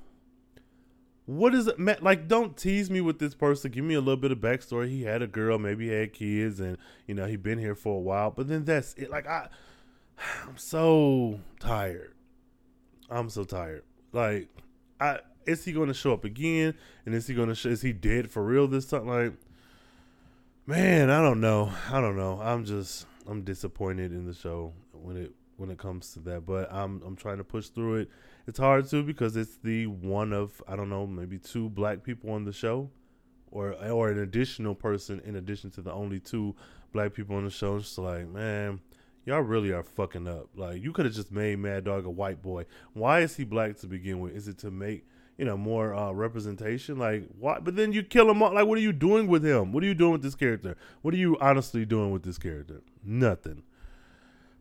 What 1.26 1.54
is 1.54 1.66
it? 1.66 1.80
Like, 2.02 2.28
don't 2.28 2.54
tease 2.54 2.90
me 2.90 3.00
with 3.00 3.18
this 3.18 3.34
person. 3.34 3.70
Give 3.70 3.82
me 3.82 3.94
a 3.94 4.00
little 4.00 4.18
bit 4.18 4.30
of 4.30 4.40
backstory. 4.40 4.90
He 4.90 5.04
had 5.04 5.22
a 5.22 5.26
girl, 5.26 5.58
maybe 5.58 5.86
he 5.88 5.94
had 5.94 6.12
kids, 6.12 6.60
and 6.60 6.76
you 7.06 7.14
know 7.14 7.24
he 7.24 7.36
been 7.36 7.58
here 7.58 7.74
for 7.74 7.96
a 7.96 8.00
while. 8.00 8.30
But 8.30 8.46
then 8.46 8.66
that's 8.66 8.92
it. 8.98 9.10
Like 9.10 9.26
I, 9.26 9.48
I'm 10.18 10.56
so 10.56 11.40
tired. 11.60 12.14
I'm 13.10 13.28
so 13.28 13.44
tired. 13.44 13.84
Like, 14.12 14.48
I 15.00 15.20
is 15.46 15.64
he 15.64 15.72
going 15.72 15.88
to 15.88 15.94
show 15.94 16.12
up 16.12 16.24
again? 16.24 16.74
And 17.04 17.14
is 17.14 17.26
he 17.26 17.34
going 17.34 17.48
to? 17.48 17.54
Sh- 17.54 17.66
is 17.66 17.82
he 17.82 17.92
dead 17.92 18.30
for 18.30 18.42
real 18.42 18.66
this 18.66 18.86
time? 18.86 19.06
Like, 19.06 19.34
man, 20.66 21.10
I 21.10 21.20
don't 21.20 21.40
know. 21.40 21.72
I 21.90 22.00
don't 22.00 22.16
know. 22.16 22.40
I'm 22.40 22.64
just 22.64 23.06
I'm 23.26 23.42
disappointed 23.42 24.12
in 24.12 24.26
the 24.26 24.34
show 24.34 24.72
when 24.92 25.16
it 25.16 25.32
when 25.56 25.70
it 25.70 25.78
comes 25.78 26.12
to 26.14 26.20
that. 26.20 26.46
But 26.46 26.72
I'm 26.72 27.02
I'm 27.04 27.16
trying 27.16 27.38
to 27.38 27.44
push 27.44 27.68
through 27.68 27.96
it. 27.96 28.10
It's 28.46 28.58
hard 28.58 28.88
to 28.90 29.02
because 29.02 29.36
it's 29.36 29.58
the 29.62 29.86
one 29.86 30.32
of 30.32 30.62
I 30.68 30.76
don't 30.76 30.90
know 30.90 31.06
maybe 31.06 31.38
two 31.38 31.68
black 31.70 32.02
people 32.02 32.30
on 32.30 32.44
the 32.44 32.52
show, 32.52 32.90
or 33.50 33.72
or 33.72 34.10
an 34.10 34.18
additional 34.18 34.74
person 34.74 35.20
in 35.24 35.36
addition 35.36 35.70
to 35.72 35.82
the 35.82 35.92
only 35.92 36.20
two 36.20 36.54
black 36.92 37.12
people 37.14 37.36
on 37.36 37.44
the 37.44 37.50
show. 37.50 37.76
It's 37.76 37.86
just 37.86 37.98
like 37.98 38.28
man 38.28 38.80
y'all 39.24 39.40
really 39.40 39.72
are 39.72 39.82
fucking 39.82 40.28
up. 40.28 40.48
Like 40.54 40.82
you 40.82 40.92
could 40.92 41.04
have 41.04 41.14
just 41.14 41.32
made 41.32 41.58
Mad 41.58 41.84
Dog 41.84 42.04
a 42.04 42.10
white 42.10 42.42
boy. 42.42 42.66
Why 42.92 43.20
is 43.20 43.36
he 43.36 43.44
black 43.44 43.76
to 43.78 43.86
begin 43.86 44.20
with? 44.20 44.34
Is 44.34 44.48
it 44.48 44.58
to 44.58 44.70
make 44.70 45.06
you 45.38 45.44
know 45.44 45.56
more 45.56 45.94
uh, 45.94 46.12
representation? 46.12 46.98
Like 46.98 47.28
why? 47.38 47.58
But 47.60 47.76
then 47.76 47.92
you 47.92 48.02
kill 48.02 48.30
him. 48.30 48.42
All. 48.42 48.54
Like 48.54 48.66
what 48.66 48.78
are 48.78 48.82
you 48.82 48.92
doing 48.92 49.26
with 49.26 49.44
him? 49.44 49.72
What 49.72 49.82
are 49.82 49.86
you 49.86 49.94
doing 49.94 50.12
with 50.12 50.22
this 50.22 50.34
character? 50.34 50.76
What 51.02 51.14
are 51.14 51.18
you 51.18 51.36
honestly 51.40 51.84
doing 51.84 52.10
with 52.10 52.22
this 52.22 52.38
character? 52.38 52.82
Nothing. 53.04 53.62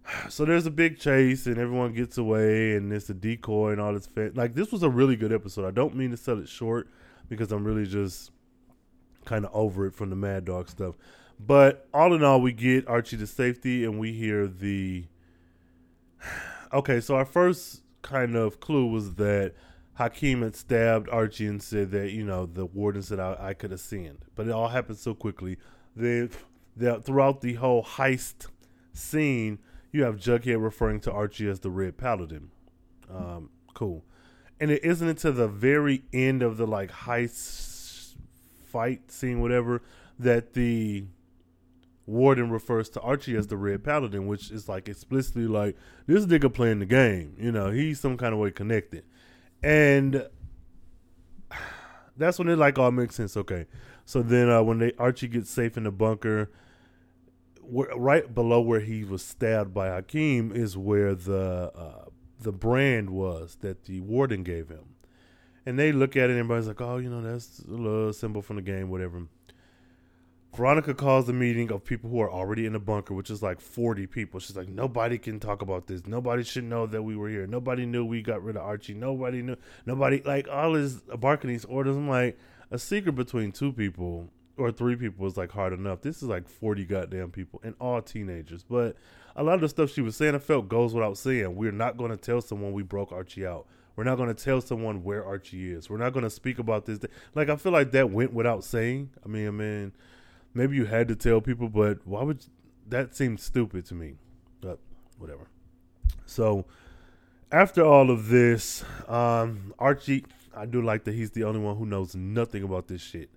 So 0.30 0.44
there's 0.44 0.66
a 0.66 0.72
big 0.72 1.00
chase 1.00 1.46
and 1.46 1.58
everyone 1.58 1.94
gets 1.94 2.18
away 2.18 2.76
and 2.76 2.92
it's 2.92 3.10
a 3.10 3.14
decoy 3.14 3.72
and 3.72 3.80
all 3.80 3.94
this. 3.94 4.06
Fa- 4.06 4.34
like 4.36 4.54
this 4.54 4.70
was 4.70 4.84
a 4.84 4.90
really 4.90 5.16
good 5.16 5.32
episode. 5.32 5.66
I 5.66 5.72
don't 5.72 5.96
mean 5.96 6.12
to 6.12 6.18
sell 6.18 6.40
it 6.40 6.50
short 6.50 6.90
because 7.30 7.54
I'm 7.54 7.64
really 7.64 7.86
just 7.86 8.32
kind 9.24 9.46
of 9.46 9.52
over 9.54 9.88
it 9.88 9.96
from 9.96 10.10
the 10.10 10.18
Mad 10.18 10.44
Dog 10.44 10.68
stuff. 10.68 10.96
But 11.40 11.88
all 11.94 12.14
in 12.14 12.24
all, 12.24 12.42
we 12.42 12.54
get 12.54 12.88
Archie 12.88 13.18
to 13.18 13.28
safety, 13.28 13.84
and 13.84 14.00
we 14.00 14.14
hear 14.14 14.48
the. 14.48 15.06
Okay, 16.74 17.02
so 17.02 17.16
our 17.16 17.26
first 17.26 17.84
kind 18.02 18.36
of 18.36 18.60
clue 18.60 18.88
was 18.88 19.14
that 19.14 19.54
Hakeem 19.96 20.42
had 20.42 20.56
stabbed 20.56 21.08
Archie 21.10 21.46
and 21.46 21.62
said 21.62 21.92
that 21.92 22.12
you 22.12 22.24
know 22.24 22.46
the 22.46 22.66
warden 22.66 23.04
said 23.04 23.20
I, 23.20 23.38
I 23.40 23.54
could 23.54 23.72
ascend, 23.72 24.26
but 24.36 24.48
it 24.48 24.52
all 24.52 24.70
happened 24.70 24.98
so 24.98 25.14
quickly. 25.14 25.58
Then, 25.96 26.32
that 26.76 27.06
throughout 27.06 27.42
the 27.42 27.54
whole 27.56 27.84
heist 27.84 28.48
scene, 28.94 29.60
you 29.92 30.04
have 30.04 30.16
Jughead 30.16 30.62
referring 30.62 31.00
to 31.02 31.12
Archie 31.12 31.48
as 31.48 31.60
the 31.60 31.70
Red 31.70 31.98
Paladin. 31.98 32.50
Um, 33.14 33.52
cool, 33.76 34.04
and 34.60 34.72
it 34.72 34.84
isn't 34.84 35.08
until 35.08 35.34
the 35.34 35.48
very 35.48 36.04
end 36.12 36.42
of 36.42 36.58
the 36.58 36.66
like 36.66 36.92
heist 36.92 38.16
fight 38.66 39.12
scene, 39.12 39.40
whatever, 39.42 39.84
that 40.18 40.54
the 40.54 41.06
Warden 42.06 42.50
refers 42.50 42.90
to 42.90 43.02
Archie 43.02 43.36
as 43.36 43.48
the 43.48 43.58
Red 43.58 43.84
Paladin, 43.84 44.28
which 44.28 44.52
is 44.52 44.68
like 44.68 44.90
explicitly 44.90 45.48
like 45.48 45.78
this 46.06 46.26
nigga 46.26 46.54
playing 46.54 46.80
the 46.80 46.86
game. 46.86 47.36
You 47.40 47.52
know, 47.52 47.72
he's 47.72 48.00
some 48.00 48.18
kind 48.18 48.34
of 48.34 48.40
way 48.40 48.52
connected. 48.52 49.06
And 49.62 50.28
That's 52.18 52.38
when 52.38 52.48
it 52.50 52.58
like 52.58 52.78
all 52.78 52.92
makes 52.92 53.16
sense. 53.16 53.36
Okay, 53.36 53.66
so 54.06 54.22
then 54.22 54.50
uh, 54.50 54.62
when 54.62 54.80
they 54.80 54.94
Archie 55.00 55.28
gets 55.28 55.50
safe 55.50 55.78
in 55.78 55.84
the 55.84 55.92
bunker, 55.92 56.52
right 57.64 58.34
below 58.34 58.62
where 58.62 58.82
he 58.82 59.04
was 59.04 59.24
stabbed 59.24 59.74
by 59.74 59.88
Hakeem 59.88 60.52
is 60.52 60.78
where 60.78 61.16
the 61.16 61.72
uh, 61.76 62.06
the 62.40 62.52
brand 62.52 63.10
was 63.10 63.58
that 63.62 63.86
the 63.86 64.02
warden 64.02 64.44
gave 64.44 64.70
him. 64.70 64.96
And 65.66 65.80
they 65.80 65.94
look 65.94 66.18
at 66.18 66.24
it 66.24 66.32
and 66.32 66.40
everybody's 66.40 66.68
like, 66.68 66.82
oh, 66.82 66.98
you 66.98 67.10
know, 67.10 67.22
that's 67.22 67.60
a 67.60 67.72
little 67.72 68.12
symbol 68.12 68.42
from 68.42 68.58
the 68.58 68.62
game, 68.62 68.90
whatever. 68.90 69.28
Veronica 70.56 70.94
calls 70.94 71.26
the 71.26 71.34
meeting 71.34 71.72
of 71.72 71.84
people 71.84 72.10
who 72.10 72.22
are 72.22 72.32
already 72.32 72.66
in 72.68 72.74
the 72.74 72.80
bunker, 72.80 73.16
which 73.16 73.32
is 73.32 73.42
like 73.42 73.60
40 73.60 74.06
people. 74.06 74.40
She's 74.40 74.56
like, 74.56 74.70
nobody 74.70 75.18
can 75.18 75.40
talk 75.40 75.64
about 75.64 75.88
this. 75.88 76.06
Nobody 76.06 76.44
should 76.44 76.66
know 76.66 76.86
that 76.86 77.02
we 77.02 77.16
were 77.16 77.30
here. 77.30 77.48
Nobody 77.48 77.88
knew 77.88 78.06
we 78.06 78.22
got 78.22 78.44
rid 78.44 78.56
of 78.56 78.62
Archie. 78.62 78.94
Nobody 78.94 79.42
knew. 79.42 79.56
Nobody, 79.88 80.22
like, 80.24 80.48
all 80.48 80.76
his 80.76 80.96
barking 81.20 81.50
these 81.50 81.66
orders. 81.66 81.96
I'm 81.96 82.08
like, 82.08 82.38
a 82.70 82.78
secret 82.78 83.14
between 83.14 83.52
two 83.52 83.74
people 83.74 84.30
or 84.58 84.72
three 84.72 84.96
people 84.96 85.26
is 85.26 85.38
like 85.38 85.52
hard 85.52 85.74
enough. 85.74 86.02
This 86.02 86.18
is 86.18 86.30
like 86.30 86.48
40 86.48 86.86
goddamn 86.86 87.32
people 87.32 87.60
and 87.64 87.74
all 87.80 88.02
teenagers. 88.02 88.64
But 88.64 88.96
a 89.36 89.44
lot 89.44 89.56
of 89.56 89.62
the 89.62 89.70
stuff 89.70 89.92
she 89.92 90.02
was 90.02 90.16
saying, 90.16 90.36
I 90.36 90.40
felt 90.40 90.70
goes 90.70 90.94
without 90.94 91.18
saying. 91.18 91.56
We're 91.56 91.72
not 91.72 91.98
going 91.98 92.12
to 92.12 92.18
tell 92.18 92.42
someone 92.42 92.74
we 92.74 92.84
broke 92.84 93.12
Archie 93.12 93.46
out. 93.46 93.66
We're 93.96 94.04
not 94.04 94.16
going 94.16 94.34
to 94.34 94.44
tell 94.44 94.62
someone 94.62 95.04
where 95.04 95.26
Archie 95.26 95.72
is. 95.72 95.90
We're 95.90 95.98
not 95.98 96.14
going 96.14 96.24
to 96.24 96.30
speak 96.30 96.60
about 96.60 96.86
this. 96.86 97.00
Like, 97.36 97.50
I 97.50 97.56
feel 97.56 97.72
like 97.72 97.92
that 97.92 98.10
went 98.10 98.34
without 98.34 98.64
saying. 98.64 99.12
I 99.24 99.28
mean, 99.28 99.48
I 99.48 99.52
mean, 99.52 99.92
maybe 100.54 100.76
you 100.76 100.86
had 100.86 101.08
to 101.08 101.16
tell 101.16 101.42
people, 101.42 101.70
but 101.70 102.06
why 102.06 102.24
would 102.24 102.46
that 102.88 103.16
seem 103.16 103.38
stupid 103.38 103.86
to 103.88 103.96
me? 103.96 104.16
But 104.62 104.80
whatever. 105.18 105.48
So, 106.26 106.66
after 107.52 107.84
all 107.84 108.10
of 108.10 108.30
this, 108.30 108.84
um, 109.08 109.74
Archie, 109.78 110.26
I 110.56 110.66
do 110.66 110.82
like 110.82 111.04
that 111.06 111.14
he's 111.14 111.32
the 111.32 111.44
only 111.44 111.60
one 111.60 111.78
who 111.78 111.86
knows 111.86 112.16
nothing 112.16 112.64
about 112.64 112.88
this 112.88 113.02
shit. 113.02 113.30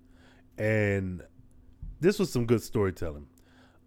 And 0.58 1.22
this 2.00 2.18
was 2.18 2.30
some 2.32 2.46
good 2.46 2.62
storytelling. 2.62 3.26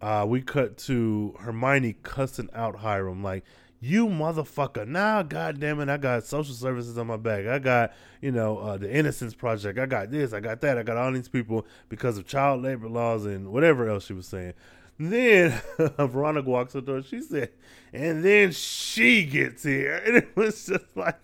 Uh, 0.00 0.24
we 0.28 0.40
cut 0.40 0.78
to 0.78 1.34
Hermione 1.40 1.96
cussing 2.02 2.48
out 2.54 2.76
Hiram 2.76 3.22
like, 3.22 3.44
you 3.80 4.06
motherfucker. 4.06 4.86
Now, 4.86 5.22
goddamn 5.22 5.80
it, 5.80 5.88
I 5.88 5.96
got 5.96 6.24
social 6.24 6.54
services 6.54 6.98
on 6.98 7.06
my 7.06 7.16
back. 7.16 7.46
I 7.46 7.58
got, 7.58 7.92
you 8.20 8.30
know, 8.30 8.58
uh, 8.58 8.76
the 8.76 8.94
Innocence 8.94 9.34
Project. 9.34 9.78
I 9.78 9.86
got 9.86 10.10
this. 10.10 10.34
I 10.34 10.40
got 10.40 10.60
that. 10.60 10.76
I 10.76 10.82
got 10.82 10.98
all 10.98 11.10
these 11.12 11.28
people 11.28 11.66
because 11.88 12.18
of 12.18 12.26
child 12.26 12.62
labor 12.62 12.88
laws 12.88 13.24
and 13.24 13.50
whatever 13.50 13.88
else 13.88 14.04
she 14.04 14.12
was 14.12 14.26
saying. 14.26 14.52
then 14.98 15.58
Veronica 15.98 16.48
walks 16.48 16.74
to 16.74 16.82
her. 16.82 17.02
She 17.02 17.22
said, 17.22 17.50
and 17.92 18.22
then 18.22 18.52
she 18.52 19.24
gets 19.24 19.62
here. 19.62 20.02
And 20.06 20.16
it 20.16 20.36
was 20.36 20.66
just 20.66 20.94
like 20.94 21.18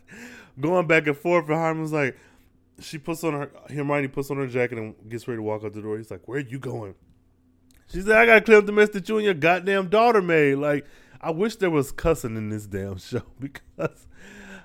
going 0.58 0.86
back 0.86 1.06
and 1.06 1.16
forth. 1.16 1.46
And 1.48 1.56
Harmon 1.56 1.82
was 1.82 1.92
like, 1.92 2.16
she 2.80 2.96
puts 2.96 3.22
on 3.22 3.34
her, 3.34 3.50
Hermione 3.68 4.08
puts 4.08 4.30
on 4.30 4.38
her 4.38 4.46
jacket 4.46 4.78
and 4.78 4.94
gets 5.10 5.28
ready 5.28 5.38
to 5.38 5.42
walk 5.42 5.62
out 5.62 5.74
the 5.74 5.82
door. 5.82 5.98
He's 5.98 6.10
like, 6.10 6.26
where 6.26 6.38
are 6.38 6.40
you 6.40 6.58
going? 6.58 6.94
She 7.88 8.00
said, 8.00 8.16
I 8.16 8.26
got 8.26 8.34
to 8.34 8.40
clear 8.40 8.58
up 8.58 8.66
the 8.66 8.72
mess 8.72 8.88
that 8.90 9.08
you 9.08 9.16
and 9.16 9.24
your 9.24 9.34
goddamn 9.34 9.88
daughter 9.88 10.20
made. 10.20 10.56
Like, 10.56 10.86
I 11.20 11.30
wish 11.30 11.56
there 11.56 11.70
was 11.70 11.92
cussing 11.92 12.36
in 12.36 12.50
this 12.50 12.66
damn 12.66 12.98
show 12.98 13.22
because 13.40 14.06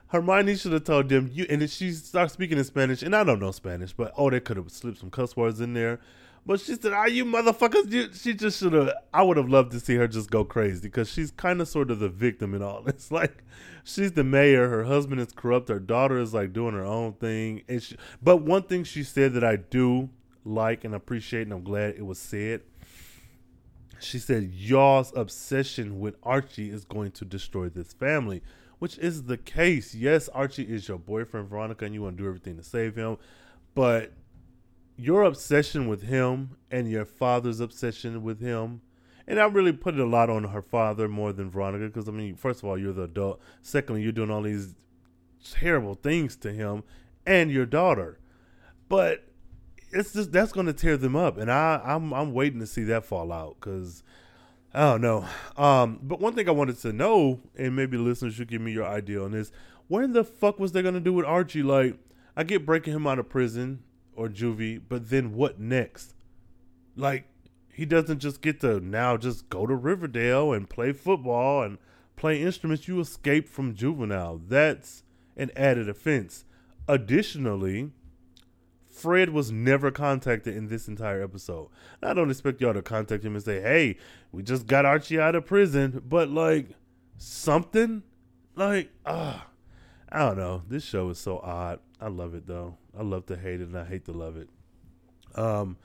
Hermione 0.08 0.56
should 0.56 0.74
have 0.74 0.84
told 0.84 1.10
them 1.10 1.30
you. 1.32 1.46
And 1.50 1.68
she 1.70 1.92
starts 1.92 2.34
speaking 2.34 2.58
in 2.58 2.64
Spanish, 2.64 3.02
and 3.02 3.16
I 3.16 3.24
don't 3.24 3.40
know 3.40 3.52
Spanish, 3.52 3.94
but 3.94 4.14
oh, 4.18 4.30
they 4.30 4.40
could 4.40 4.58
have 4.58 4.72
slipped 4.72 5.00
some 5.00 5.12
cuss 5.12 5.36
words 5.36 5.62
in 5.62 5.74
there. 5.74 6.00
But 6.46 6.60
she 6.60 6.76
said, 6.76 6.92
"Are 6.92 7.08
you 7.08 7.24
motherfuckers?" 7.24 7.92
You, 7.92 8.10
she 8.14 8.34
just 8.34 8.60
should 8.60 8.74
have. 8.74 8.92
I 9.14 9.22
would 9.22 9.38
have 9.38 9.50
loved 9.50 9.72
to 9.74 9.80
see 9.80 9.96
her 9.96 10.08
just 10.08 10.32
go 10.32 10.44
crazy 10.44 10.82
because 10.82 11.08
she's 11.08 11.32
kind 11.32 11.62
of 11.62 11.68
sort 11.68 11.92
of 11.92 12.00
the 12.00 12.10
victim 12.10 12.56
in 12.56 12.64
all 12.64 12.82
this. 12.86 13.12
Like, 13.12 13.44
she's 13.84 14.14
the 14.14 14.24
mayor. 14.24 14.68
Her 14.68 14.86
husband 14.86 15.22
is 15.22 15.32
corrupt. 15.34 15.70
Her 15.70 15.80
daughter 15.80 16.20
is 16.20 16.34
like 16.34 16.52
doing 16.52 16.74
her 16.74 16.86
own 16.86 17.14
thing. 17.14 17.62
And 17.70 17.82
she, 17.82 17.96
but 18.22 18.38
one 18.38 18.64
thing 18.64 18.84
she 18.84 19.04
said 19.04 19.34
that 19.34 19.44
I 19.44 19.56
do 19.56 20.10
like 20.44 20.84
and 20.84 20.96
appreciate, 20.96 21.44
and 21.44 21.54
I'm 21.54 21.64
glad 21.64 21.96
it 21.96 22.06
was 22.06 22.18
said 22.18 22.62
she 24.04 24.20
said, 24.20 24.52
Y'all's 24.54 25.14
obsession 25.16 26.00
with 26.00 26.16
Archie 26.24 26.70
is 26.70 26.86
going 26.86 27.12
to 27.12 27.26
destroy 27.26 27.70
this 27.70 27.94
family, 27.94 28.42
which 28.80 28.98
is 28.98 29.24
the 29.24 29.38
case. 29.38 29.94
Yes, 29.94 30.30
Archie 30.30 30.64
is 30.64 30.88
your 30.88 30.98
boyfriend, 30.98 31.50
Veronica, 31.50 31.86
and 31.86 31.94
you 31.94 32.02
want 32.02 32.18
to 32.18 32.24
do 32.24 32.28
everything 32.28 32.58
to 32.58 32.64
save 32.64 32.96
him. 32.96 33.18
But 33.74 34.14
your 34.98 35.24
obsession 35.24 35.88
with 35.88 36.04
him 36.04 36.58
and 36.70 36.90
your 36.90 37.06
father's 37.06 37.60
obsession 37.60 38.24
with 38.24 38.40
him, 38.40 38.82
and 39.28 39.40
I 39.40 39.46
really 39.46 39.74
put 39.74 39.96
it 39.96 40.00
a 40.00 40.06
lot 40.06 40.30
on 40.30 40.46
her 40.46 40.62
father 40.62 41.08
more 41.08 41.32
than 41.32 41.50
Veronica, 41.50 41.86
because 41.86 42.10
I 42.10 42.12
mean, 42.12 42.36
first 42.36 42.64
of 42.64 42.70
all, 42.70 42.78
you're 42.78 42.94
the 42.94 43.04
adult. 43.04 43.42
Secondly, 43.62 44.02
you're 44.02 44.12
doing 44.12 44.32
all 44.32 44.42
these 44.42 44.76
terrible 45.44 45.96
things 45.96 46.36
to 46.38 46.52
him 46.52 46.84
and 47.26 47.52
your 47.52 47.66
daughter. 47.66 48.20
But 48.90 49.31
it's 49.94 50.14
just 50.14 50.32
that's 50.32 50.52
going 50.52 50.68
to 50.68 50.74
tear 50.74 50.98
them 50.98 51.16
up, 51.16 51.38
and 51.38 51.52
I 51.52 51.82
I'm 51.84 52.14
I'm 52.14 52.34
waiting 52.34 52.60
to 52.60 52.68
see 52.68 52.84
that 52.86 53.06
fall 53.06 53.32
out 53.32 53.58
because 53.60 54.04
I 54.74 54.92
don't 54.92 55.02
know. 55.02 55.26
Um, 55.58 56.00
but 56.02 56.20
one 56.20 56.34
thing 56.34 56.48
I 56.48 56.54
wanted 56.54 56.80
to 56.80 56.94
know, 56.94 57.40
and 57.58 57.76
maybe 57.76 57.98
listeners 57.98 58.36
should 58.36 58.48
give 58.48 58.62
me 58.62 58.72
your 58.72 58.86
idea 58.86 59.22
on 59.22 59.32
this: 59.32 59.52
where 59.88 60.08
the 60.08 60.24
fuck 60.24 60.60
was 60.60 60.72
they 60.72 60.82
going 60.82 60.94
to 60.94 61.00
do 61.00 61.14
with 61.14 61.26
Archie? 61.26 61.64
Like, 61.64 61.98
I 62.36 62.44
get 62.44 62.66
breaking 62.66 62.94
him 62.94 63.08
out 63.08 63.20
of 63.20 63.30
prison 63.30 63.84
or 64.16 64.30
juvie, 64.30 64.82
but 64.88 65.10
then 65.10 65.34
what 65.34 65.60
next? 65.60 66.14
Like, 66.96 67.26
he 67.74 67.86
doesn't 67.86 68.20
just 68.20 68.42
get 68.42 68.62
to 68.62 68.80
now 68.80 69.18
just 69.18 69.50
go 69.50 69.66
to 69.66 69.76
Riverdale 69.76 70.54
and 70.54 70.70
play 70.70 70.94
football 70.94 71.64
and 71.64 71.78
play 72.16 72.42
instruments. 72.42 72.88
You 72.88 73.00
escape 73.00 73.50
from 73.50 73.76
juvenile. 73.76 74.40
That's 74.48 75.04
an 75.36 75.52
added 75.56 75.90
offense. 75.90 76.46
Additionally, 76.88 77.92
Fred 78.92 79.30
was 79.30 79.52
never 79.52 79.90
contacted 79.90 80.56
in 80.56 80.68
this 80.68 80.88
entire 80.88 81.24
episode. 81.24 81.70
I 82.04 82.14
don't 82.14 82.30
expect 82.30 82.62
y'all 82.62 82.74
to 82.74 82.82
contact 82.82 83.24
him 83.24 83.36
and 83.36 83.44
say, 83.44 83.62
"Hey, 83.62 83.98
we 84.32 84.44
just 84.44 84.68
got 84.68 84.86
Archie 84.86 85.20
out 85.20 85.36
of 85.36 85.46
prison," 85.46 86.04
but 86.08 86.30
like 86.30 86.70
something, 87.18 88.04
like 88.56 88.92
ah, 89.06 89.46
uh, 89.46 89.48
I 90.12 90.20
don't 90.20 90.38
know. 90.38 90.64
This 90.68 90.84
show 90.84 91.10
is 91.10 91.20
so 91.20 91.40
odd. 91.40 91.80
I 92.00 92.10
love 92.10 92.36
it 92.36 92.48
though. 92.48 92.78
I 92.98 93.04
love 93.04 93.26
to 93.28 93.38
hate 93.38 93.62
it 93.62 93.68
and 93.68 93.78
I 93.78 93.86
hate 93.86 94.06
to 94.06 94.12
love 94.12 94.36
it. 94.36 94.50
Um, 95.36 95.78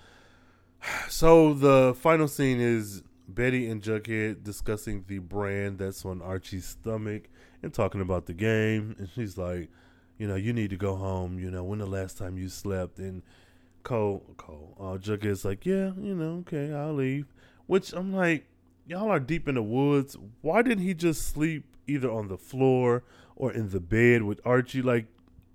so 1.08 1.54
the 1.54 1.94
final 1.98 2.28
scene 2.28 2.60
is 2.60 3.02
Betty 3.28 3.68
and 3.68 3.82
Jughead 3.82 4.42
discussing 4.42 5.04
the 5.06 5.18
brand 5.18 5.78
that's 5.78 6.04
on 6.04 6.22
Archie's 6.22 6.66
stomach 6.66 7.28
and 7.62 7.72
talking 7.72 8.00
about 8.00 8.26
the 8.26 8.34
game, 8.34 8.94
and 8.98 9.08
she's 9.14 9.36
like 9.36 9.68
you 10.18 10.26
know, 10.26 10.36
you 10.36 10.52
need 10.52 10.70
to 10.70 10.76
go 10.76 10.96
home. 10.96 11.38
You 11.38 11.50
know, 11.50 11.64
when 11.64 11.78
the 11.78 11.86
last 11.86 12.18
time 12.18 12.36
you 12.38 12.48
slept? 12.48 12.98
And 12.98 13.22
Cole, 13.82 14.22
Cole, 14.36 14.76
uh, 14.80 14.98
Jughead's 14.98 15.44
like, 15.44 15.64
yeah, 15.64 15.92
you 15.98 16.14
know, 16.14 16.38
okay, 16.46 16.72
I'll 16.72 16.94
leave. 16.94 17.26
Which 17.66 17.92
I'm 17.92 18.12
like, 18.12 18.46
y'all 18.86 19.10
are 19.10 19.20
deep 19.20 19.48
in 19.48 19.56
the 19.56 19.62
woods. 19.62 20.16
Why 20.42 20.62
didn't 20.62 20.84
he 20.84 20.94
just 20.94 21.26
sleep 21.26 21.64
either 21.86 22.10
on 22.10 22.28
the 22.28 22.38
floor 22.38 23.04
or 23.34 23.52
in 23.52 23.70
the 23.70 23.80
bed 23.80 24.22
with 24.22 24.40
Archie? 24.44 24.82
Like, 24.82 25.06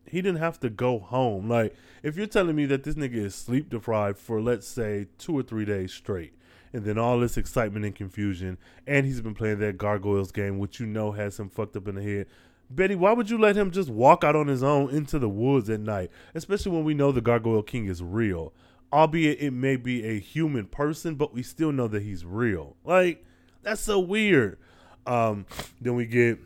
he 0.05 0.21
didn't 0.21 0.39
have 0.39 0.59
to 0.59 0.69
go 0.69 0.99
home. 0.99 1.49
Like, 1.49 1.75
if 2.03 2.17
you're 2.17 2.27
telling 2.27 2.55
me 2.55 2.65
that 2.65 2.83
this 2.83 2.95
nigga 2.95 3.15
is 3.15 3.35
sleep 3.35 3.69
deprived 3.69 4.17
for 4.17 4.41
let's 4.41 4.67
say 4.67 5.07
two 5.17 5.37
or 5.37 5.43
three 5.43 5.65
days 5.65 5.93
straight, 5.93 6.33
and 6.73 6.85
then 6.85 6.97
all 6.97 7.19
this 7.19 7.37
excitement 7.37 7.85
and 7.85 7.95
confusion, 7.95 8.57
and 8.87 9.05
he's 9.05 9.21
been 9.21 9.33
playing 9.33 9.59
that 9.59 9.77
gargoyles 9.77 10.31
game, 10.31 10.57
which 10.57 10.79
you 10.79 10.85
know 10.85 11.11
has 11.11 11.39
him 11.39 11.49
fucked 11.49 11.75
up 11.75 11.87
in 11.87 11.95
the 11.95 12.01
head. 12.01 12.27
Betty, 12.75 12.95
why 12.95 13.11
would 13.11 13.29
you 13.29 13.37
let 13.37 13.55
him 13.55 13.71
just 13.71 13.89
walk 13.89 14.23
out 14.23 14.35
on 14.35 14.47
his 14.47 14.63
own 14.63 14.89
into 14.89 15.19
the 15.19 15.29
woods 15.29 15.69
at 15.69 15.79
night, 15.79 16.09
especially 16.33 16.71
when 16.71 16.83
we 16.83 16.93
know 16.93 17.11
the 17.11 17.21
Gargoyle 17.21 17.63
King 17.63 17.87
is 17.87 18.01
real? 18.01 18.53
Albeit 18.93 19.39
it 19.39 19.51
may 19.51 19.75
be 19.75 20.05
a 20.05 20.19
human 20.19 20.65
person, 20.65 21.15
but 21.15 21.33
we 21.33 21.43
still 21.43 21.71
know 21.71 21.87
that 21.87 22.01
he's 22.01 22.25
real. 22.25 22.75
Like, 22.83 23.25
that's 23.61 23.81
so 23.81 23.99
weird. 23.99 24.57
Um, 25.05 25.45
then 25.79 25.95
we 25.95 26.05
get 26.05 26.39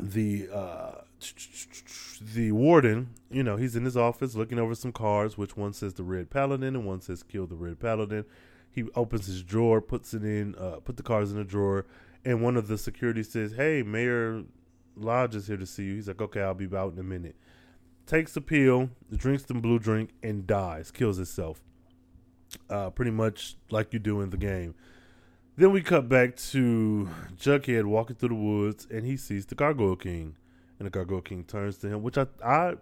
the 0.00 0.48
uh, 0.52 1.02
the 2.34 2.52
warden. 2.52 3.10
You 3.30 3.42
know, 3.42 3.56
he's 3.56 3.76
in 3.76 3.84
his 3.84 3.96
office 3.96 4.34
looking 4.34 4.58
over 4.58 4.74
some 4.74 4.92
cards, 4.92 5.36
which 5.36 5.56
one 5.56 5.72
says 5.72 5.94
the 5.94 6.02
Red 6.02 6.30
Paladin 6.30 6.74
and 6.74 6.86
one 6.86 7.00
says 7.00 7.22
kill 7.22 7.46
the 7.46 7.56
Red 7.56 7.80
Paladin. 7.80 8.24
He 8.70 8.84
opens 8.94 9.26
his 9.26 9.42
drawer, 9.42 9.80
puts 9.80 10.14
it 10.14 10.24
in, 10.24 10.54
uh, 10.54 10.76
put 10.82 10.96
the 10.96 11.02
cards 11.02 11.30
in 11.30 11.36
the 11.36 11.44
drawer, 11.44 11.84
and 12.24 12.42
one 12.42 12.56
of 12.56 12.68
the 12.68 12.78
security 12.78 13.22
says, 13.22 13.52
"Hey, 13.52 13.82
Mayor 13.82 14.44
Lodge 14.96 15.34
is 15.34 15.46
here 15.46 15.56
to 15.56 15.66
see 15.66 15.84
you. 15.84 15.94
He's 15.94 16.08
like, 16.08 16.20
okay, 16.20 16.42
I'll 16.42 16.54
be 16.54 16.68
out 16.76 16.92
in 16.92 16.98
a 16.98 17.04
minute. 17.04 17.36
Takes 18.06 18.32
the 18.34 18.40
pill, 18.40 18.90
drinks 19.14 19.44
the 19.44 19.54
blue 19.54 19.78
drink, 19.78 20.10
and 20.22 20.46
dies. 20.46 20.90
Kills 20.90 21.16
himself. 21.16 21.62
Uh, 22.68 22.90
pretty 22.90 23.10
much 23.10 23.56
like 23.70 23.92
you 23.92 23.98
do 23.98 24.20
in 24.20 24.30
the 24.30 24.36
game. 24.36 24.74
Then 25.56 25.72
we 25.72 25.82
cut 25.82 26.08
back 26.08 26.36
to 26.36 27.08
Jughead 27.36 27.84
walking 27.84 28.16
through 28.16 28.30
the 28.30 28.34
woods, 28.34 28.86
and 28.90 29.04
he 29.06 29.16
sees 29.16 29.46
the 29.46 29.54
Gargoyle 29.54 29.96
King, 29.96 30.36
and 30.78 30.86
the 30.86 30.90
Gargoyle 30.90 31.20
King 31.20 31.44
turns 31.44 31.78
to 31.78 31.88
him, 31.88 32.02
which 32.02 32.18
I 32.18 32.26
I 32.44 32.74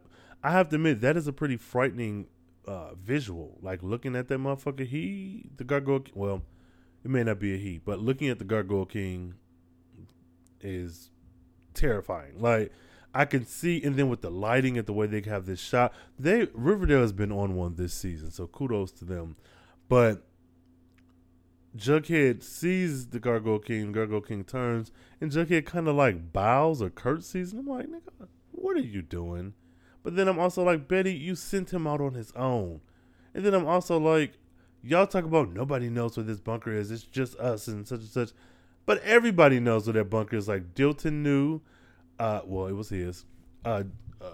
I 0.42 0.52
have 0.52 0.68
to 0.70 0.76
admit 0.76 1.00
that 1.00 1.16
is 1.16 1.26
a 1.26 1.32
pretty 1.32 1.56
frightening 1.56 2.26
uh, 2.66 2.94
visual. 2.94 3.58
Like 3.60 3.82
looking 3.82 4.14
at 4.16 4.28
that 4.28 4.38
motherfucker, 4.38 4.86
he 4.86 5.50
the 5.56 5.64
Gargoyle. 5.64 6.04
Well, 6.14 6.42
it 7.04 7.10
may 7.10 7.24
not 7.24 7.38
be 7.38 7.54
a 7.54 7.56
he, 7.56 7.78
but 7.78 7.98
looking 7.98 8.28
at 8.28 8.38
the 8.38 8.44
Gargoyle 8.44 8.86
King 8.86 9.34
is 10.60 11.10
terrifying. 11.74 12.40
Like 12.40 12.72
I 13.14 13.24
can 13.24 13.44
see, 13.44 13.82
and 13.82 13.96
then 13.96 14.08
with 14.08 14.20
the 14.20 14.30
lighting 14.30 14.78
and 14.78 14.86
the 14.86 14.92
way 14.92 15.06
they 15.06 15.20
have 15.28 15.46
this 15.46 15.60
shot, 15.60 15.92
they 16.18 16.48
Riverdale 16.52 17.00
has 17.00 17.12
been 17.12 17.32
on 17.32 17.54
one 17.54 17.74
this 17.76 17.94
season, 17.94 18.30
so 18.30 18.46
kudos 18.46 18.92
to 18.92 19.04
them. 19.04 19.36
But 19.88 20.22
Jughead 21.76 22.42
sees 22.42 23.08
the 23.08 23.20
Gargoyle 23.20 23.58
King, 23.58 23.92
Gargoyle 23.92 24.20
King 24.20 24.44
turns, 24.44 24.92
and 25.20 25.30
Jughead 25.30 25.66
kind 25.66 25.88
of 25.88 25.96
like 25.96 26.32
bows 26.32 26.82
or 26.82 26.90
curtsies, 26.90 27.52
and 27.52 27.60
I'm 27.60 27.66
like, 27.66 27.86
nigga, 27.86 28.28
what 28.52 28.76
are 28.76 28.80
you 28.80 29.02
doing? 29.02 29.54
But 30.02 30.16
then 30.16 30.28
I'm 30.28 30.38
also 30.38 30.62
like, 30.62 30.88
Betty, 30.88 31.12
you 31.12 31.34
sent 31.34 31.72
him 31.72 31.86
out 31.86 32.00
on 32.00 32.14
his 32.14 32.32
own. 32.32 32.80
And 33.34 33.44
then 33.44 33.54
I'm 33.54 33.66
also 33.66 33.98
like, 33.98 34.32
y'all 34.82 35.06
talk 35.06 35.24
about 35.24 35.52
nobody 35.52 35.90
knows 35.90 36.16
where 36.16 36.24
this 36.24 36.40
bunker 36.40 36.72
is. 36.72 36.90
It's 36.90 37.02
just 37.02 37.36
us 37.36 37.68
and 37.68 37.86
such 37.86 38.00
and 38.00 38.08
such. 38.08 38.30
But 38.86 39.02
everybody 39.02 39.60
knows 39.60 39.86
where 39.86 39.94
that 39.94 40.10
bunker 40.10 40.36
is. 40.36 40.48
Like 40.48 40.74
Dilton 40.74 41.22
knew. 41.22 41.60
Uh, 42.18 42.40
well, 42.44 42.66
it 42.66 42.72
was 42.72 42.90
his. 42.90 43.24
Uh, 43.64 43.84
uh 44.20 44.30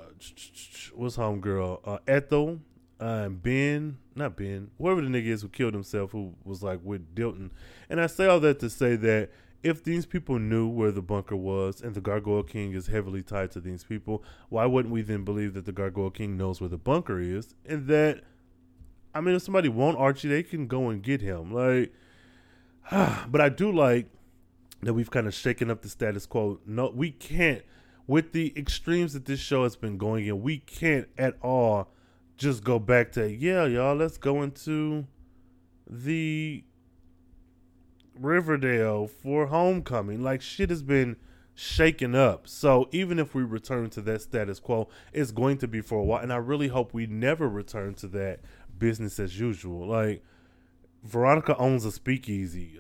what's 0.94 1.16
homegirl? 1.16 1.80
Uh, 1.84 1.98
Ethel, 2.06 2.60
uh, 3.00 3.28
Ben, 3.28 3.98
not 4.14 4.36
Ben, 4.36 4.70
whoever 4.78 5.00
the 5.00 5.08
nigga 5.08 5.26
is 5.26 5.42
who 5.42 5.48
killed 5.48 5.74
himself, 5.74 6.12
who 6.12 6.34
was 6.44 6.62
like 6.62 6.80
with 6.82 7.14
Dilton. 7.14 7.50
And 7.88 8.00
I 8.00 8.06
say 8.06 8.26
all 8.26 8.40
that 8.40 8.58
to 8.60 8.70
say 8.70 8.96
that 8.96 9.30
if 9.62 9.82
these 9.82 10.06
people 10.06 10.38
knew 10.38 10.68
where 10.68 10.92
the 10.92 11.02
bunker 11.02 11.36
was 11.36 11.80
and 11.80 11.94
the 11.94 12.00
Gargoyle 12.00 12.42
King 12.42 12.72
is 12.72 12.86
heavily 12.86 13.22
tied 13.22 13.50
to 13.52 13.60
these 13.60 13.84
people, 13.84 14.22
why 14.48 14.64
wouldn't 14.64 14.92
we 14.92 15.02
then 15.02 15.24
believe 15.24 15.54
that 15.54 15.64
the 15.64 15.72
Gargoyle 15.72 16.10
King 16.10 16.36
knows 16.36 16.60
where 16.60 16.70
the 16.70 16.78
bunker 16.78 17.18
is 17.20 17.54
and 17.64 17.86
that 17.88 18.22
I 19.14 19.20
mean 19.20 19.34
if 19.34 19.42
somebody 19.42 19.68
want 19.68 19.98
Archie, 19.98 20.28
they 20.28 20.42
can 20.42 20.66
go 20.66 20.88
and 20.88 21.02
get 21.02 21.20
him. 21.20 21.52
Like 21.52 21.92
but 23.28 23.40
I 23.40 23.48
do 23.48 23.72
like 23.72 24.06
that 24.82 24.94
we've 24.94 25.10
kind 25.10 25.26
of 25.26 25.34
shaken 25.34 25.70
up 25.70 25.82
the 25.82 25.88
status 25.88 26.26
quo. 26.26 26.60
No, 26.66 26.90
we 26.94 27.10
can't 27.10 27.62
with 28.06 28.32
the 28.32 28.52
extremes 28.56 29.12
that 29.14 29.24
this 29.24 29.40
show 29.40 29.64
has 29.64 29.76
been 29.76 29.98
going 29.98 30.26
in, 30.26 30.40
we 30.40 30.58
can't 30.58 31.08
at 31.18 31.36
all 31.42 31.88
just 32.36 32.62
go 32.62 32.78
back 32.78 33.12
to, 33.12 33.30
yeah, 33.30 33.64
y'all, 33.64 33.96
let's 33.96 34.18
go 34.18 34.42
into 34.42 35.06
the 35.88 36.62
Riverdale 38.18 39.06
for 39.06 39.46
homecoming. 39.46 40.22
Like 40.22 40.40
shit 40.40 40.70
has 40.70 40.82
been 40.82 41.16
shaken 41.54 42.14
up. 42.14 42.46
So 42.46 42.88
even 42.92 43.18
if 43.18 43.34
we 43.34 43.42
return 43.42 43.90
to 43.90 44.00
that 44.02 44.22
status 44.22 44.60
quo, 44.60 44.88
it's 45.12 45.32
going 45.32 45.58
to 45.58 45.68
be 45.68 45.80
for 45.80 45.98
a 45.98 46.04
while. 46.04 46.22
And 46.22 46.32
I 46.32 46.36
really 46.36 46.68
hope 46.68 46.94
we 46.94 47.06
never 47.06 47.48
return 47.48 47.94
to 47.94 48.08
that 48.08 48.40
business 48.78 49.18
as 49.18 49.40
usual. 49.40 49.86
Like 49.86 50.22
Veronica 51.02 51.56
owns 51.56 51.84
a 51.84 51.92
speakeasy. 51.92 52.78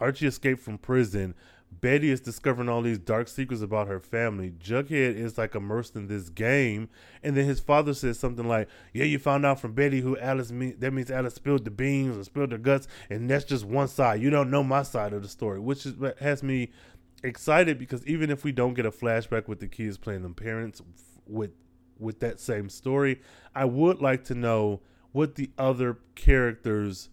Archie 0.00 0.26
escaped 0.26 0.60
from 0.60 0.78
prison. 0.78 1.34
Betty 1.80 2.10
is 2.10 2.20
discovering 2.20 2.68
all 2.68 2.82
these 2.82 2.98
dark 2.98 3.28
secrets 3.28 3.62
about 3.62 3.86
her 3.86 4.00
family. 4.00 4.50
Jughead 4.50 5.14
is 5.16 5.38
like 5.38 5.54
immersed 5.54 5.94
in 5.94 6.08
this 6.08 6.28
game, 6.28 6.88
and 7.22 7.36
then 7.36 7.44
his 7.44 7.60
father 7.60 7.94
says 7.94 8.18
something 8.18 8.46
like, 8.46 8.68
"Yeah, 8.92 9.04
you 9.04 9.18
found 9.18 9.46
out 9.46 9.60
from 9.60 9.72
Betty 9.72 10.00
who 10.00 10.18
Alice 10.18 10.50
mean. 10.50 10.76
That 10.78 10.92
means 10.92 11.10
Alice 11.10 11.34
spilled 11.34 11.64
the 11.64 11.70
beans 11.70 12.16
or 12.16 12.24
spilled 12.24 12.50
the 12.50 12.58
guts, 12.58 12.88
and 13.08 13.30
that's 13.30 13.44
just 13.44 13.64
one 13.64 13.88
side. 13.88 14.20
You 14.20 14.30
don't 14.30 14.50
know 14.50 14.64
my 14.64 14.82
side 14.82 15.12
of 15.12 15.22
the 15.22 15.28
story, 15.28 15.60
which 15.60 15.86
is 15.86 15.94
has 16.18 16.42
me 16.42 16.70
excited 17.22 17.78
because 17.78 18.04
even 18.06 18.30
if 18.30 18.44
we 18.44 18.52
don't 18.52 18.74
get 18.74 18.86
a 18.86 18.90
flashback 18.90 19.46
with 19.46 19.60
the 19.60 19.68
kids 19.68 19.98
playing 19.98 20.22
them 20.22 20.34
parents 20.34 20.82
with 21.26 21.52
with 21.98 22.20
that 22.20 22.40
same 22.40 22.68
story, 22.68 23.20
I 23.54 23.66
would 23.66 24.00
like 24.00 24.24
to 24.24 24.34
know 24.34 24.80
what 25.12 25.34
the 25.34 25.50
other 25.58 25.98
characters 26.14 27.10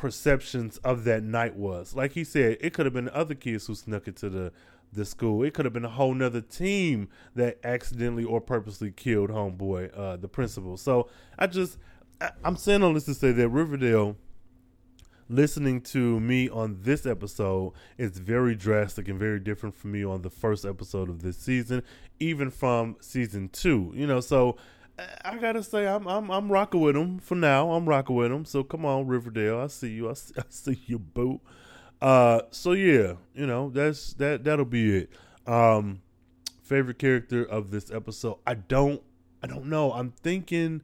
perceptions 0.00 0.78
of 0.78 1.04
that 1.04 1.22
night 1.22 1.54
was. 1.54 1.94
Like 1.94 2.12
he 2.12 2.24
said, 2.24 2.56
it 2.62 2.72
could 2.72 2.86
have 2.86 2.94
been 2.94 3.10
other 3.10 3.34
kids 3.34 3.66
who 3.66 3.74
snuck 3.74 4.08
into 4.08 4.30
the 4.30 4.50
the 4.92 5.04
school. 5.04 5.44
It 5.44 5.52
could 5.54 5.66
have 5.66 5.74
been 5.74 5.84
a 5.84 5.90
whole 5.90 6.14
nother 6.14 6.40
team 6.40 7.10
that 7.36 7.58
accidentally 7.62 8.24
or 8.24 8.40
purposely 8.40 8.90
killed 8.90 9.30
homeboy, 9.30 9.96
uh, 9.96 10.16
the 10.16 10.26
principal. 10.26 10.78
So 10.78 11.08
I 11.38 11.46
just 11.46 11.76
I, 12.18 12.30
I'm 12.42 12.56
saying 12.56 12.82
all 12.82 12.94
this 12.94 13.04
to 13.04 13.14
say 13.14 13.30
that 13.30 13.48
Riverdale 13.50 14.16
listening 15.28 15.82
to 15.82 16.18
me 16.18 16.48
on 16.48 16.78
this 16.80 17.04
episode 17.04 17.74
is 17.98 18.18
very 18.18 18.54
drastic 18.56 19.06
and 19.06 19.18
very 19.18 19.38
different 19.38 19.76
from 19.76 19.92
me 19.92 20.02
on 20.02 20.22
the 20.22 20.30
first 20.30 20.64
episode 20.64 21.10
of 21.10 21.20
this 21.20 21.36
season, 21.36 21.82
even 22.18 22.50
from 22.50 22.96
season 23.00 23.50
two. 23.50 23.92
You 23.94 24.06
know, 24.06 24.20
so 24.20 24.56
I 25.24 25.38
gotta 25.38 25.62
say, 25.62 25.86
I'm 25.86 26.06
I'm 26.06 26.30
I'm 26.30 26.50
rocking 26.50 26.80
with 26.80 26.96
him 26.96 27.18
for 27.18 27.34
now. 27.34 27.72
I'm 27.72 27.88
rocking 27.88 28.16
with 28.16 28.32
him. 28.32 28.44
So 28.44 28.62
come 28.62 28.84
on, 28.84 29.06
Riverdale. 29.06 29.58
I 29.58 29.66
see 29.68 29.90
you. 29.90 30.10
I 30.10 30.14
see, 30.14 30.34
I 30.38 30.42
see 30.48 30.82
you, 30.86 30.98
boo. 30.98 31.40
Uh, 32.00 32.42
so 32.50 32.72
yeah, 32.72 33.14
you 33.34 33.46
know 33.46 33.70
that's 33.70 34.14
that. 34.14 34.44
That'll 34.44 34.64
be 34.64 34.98
it. 34.98 35.10
Um, 35.46 36.02
favorite 36.62 36.98
character 36.98 37.44
of 37.44 37.70
this 37.70 37.90
episode. 37.90 38.38
I 38.46 38.54
don't. 38.54 39.02
I 39.42 39.46
don't 39.46 39.66
know. 39.66 39.92
I'm 39.92 40.12
thinking. 40.22 40.82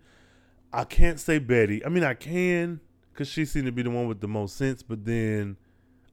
I 0.72 0.84
can't 0.84 1.18
say 1.18 1.38
Betty. 1.38 1.84
I 1.84 1.88
mean, 1.88 2.04
I 2.04 2.14
can 2.14 2.80
because 3.12 3.28
she 3.28 3.44
seemed 3.44 3.66
to 3.66 3.72
be 3.72 3.82
the 3.82 3.90
one 3.90 4.08
with 4.08 4.20
the 4.20 4.28
most 4.28 4.56
sense. 4.56 4.82
But 4.82 5.04
then 5.04 5.56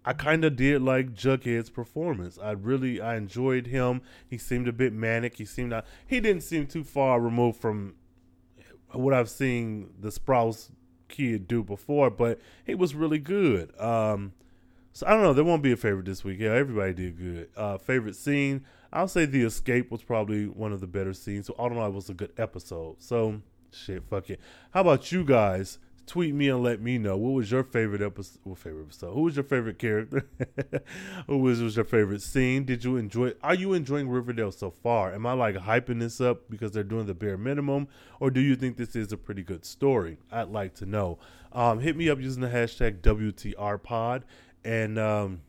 I 0.06 0.14
kind 0.14 0.44
of 0.44 0.56
did 0.56 0.82
like 0.82 1.14
Jughead's 1.14 1.70
performance. 1.70 2.38
I 2.42 2.52
really 2.52 3.00
I 3.00 3.16
enjoyed 3.16 3.68
him. 3.68 4.02
He 4.28 4.38
seemed 4.38 4.68
a 4.68 4.74
bit 4.74 4.94
manic. 4.94 5.38
He 5.38 5.46
seemed 5.46 5.70
not, 5.70 5.86
he 6.06 6.20
didn't 6.20 6.44
seem 6.44 6.68
too 6.68 6.84
far 6.84 7.20
removed 7.20 7.60
from 7.60 7.96
what 8.92 9.14
I've 9.14 9.30
seen 9.30 9.92
the 10.00 10.10
Sprouse 10.10 10.70
kid 11.08 11.48
do 11.48 11.64
before, 11.64 12.10
but 12.10 12.40
he 12.66 12.76
was 12.76 12.96
really 12.96 13.20
good. 13.20 13.80
Um, 13.80 14.34
so 14.92 15.08
I 15.08 15.12
don't 15.12 15.24
know. 15.24 15.34
There 15.34 15.44
won't 15.44 15.64
be 15.64 15.72
a 15.72 15.78
favorite 15.78 16.06
this 16.06 16.24
week. 16.24 16.40
Yeah, 16.40 16.54
everybody 16.54 16.94
did 16.94 17.18
good. 17.18 17.50
Uh, 17.56 17.78
favorite 17.78 18.16
scene? 18.16 18.66
I'll 18.92 19.08
say 19.08 19.26
the 19.26 19.44
escape 19.44 19.90
was 19.90 20.04
probably 20.04 20.48
one 20.48 20.72
of 20.72 20.82
the 20.82 20.88
better 20.88 21.14
scenes. 21.14 21.48
So 21.48 21.56
I 21.58 21.64
don't 21.64 21.76
know. 21.76 21.86
It 21.86 21.94
was 21.94 22.10
a 22.10 22.14
good 22.14 22.34
episode. 22.38 22.98
So 23.00 23.42
shit, 23.72 24.04
fuck 24.10 24.30
it. 24.30 24.40
How 24.72 24.82
about 24.82 25.12
you 25.12 25.24
guys? 25.24 25.80
Tweet 26.06 26.34
me 26.34 26.50
and 26.50 26.64
let 26.64 26.82
me 26.82 26.98
know 26.98 27.18
what 27.18 27.32
was 27.32 27.52
your 27.52 27.64
favorite 27.64 28.02
episode. 28.02 28.40
Well, 28.44 28.56
favorite 28.56 28.84
episode. 28.84 29.14
Who 29.14 29.22
was 29.22 29.36
your 29.36 29.44
favorite 29.44 29.80
character? 29.80 30.28
Who 31.28 31.38
was, 31.38 31.62
was 31.62 31.76
your 31.76 31.86
favorite 31.86 32.22
scene? 32.22 32.66
Did 32.66 32.84
you 32.84 32.98
enjoy? 32.98 33.34
Are 33.42 33.56
you 33.56 33.74
enjoying 33.74 34.10
Riverdale 34.10 34.52
so 34.52 34.72
far? 34.72 35.14
Am 35.14 35.26
I 35.26 35.34
like 35.34 35.56
hyping 35.56 36.00
this 36.00 36.20
up 36.22 36.50
because 36.50 36.72
they're 36.72 36.84
doing 36.84 37.06
the 37.06 37.14
bare 37.14 37.38
minimum, 37.38 37.88
or 38.20 38.32
do 38.32 38.42
you 38.42 38.56
think 38.56 38.78
this 38.78 38.96
is 38.96 39.12
a 39.12 39.18
pretty 39.18 39.44
good 39.44 39.66
story? 39.66 40.18
I'd 40.32 40.50
like 40.50 40.76
to 40.76 40.86
know. 40.86 41.20
Um, 41.52 41.80
hit 41.80 41.96
me 41.96 42.10
up 42.10 42.20
using 42.20 42.42
the 42.42 42.50
hashtag 42.50 43.02
WTRPod 43.02 44.24
and. 44.64 45.00
Um, 45.00 45.42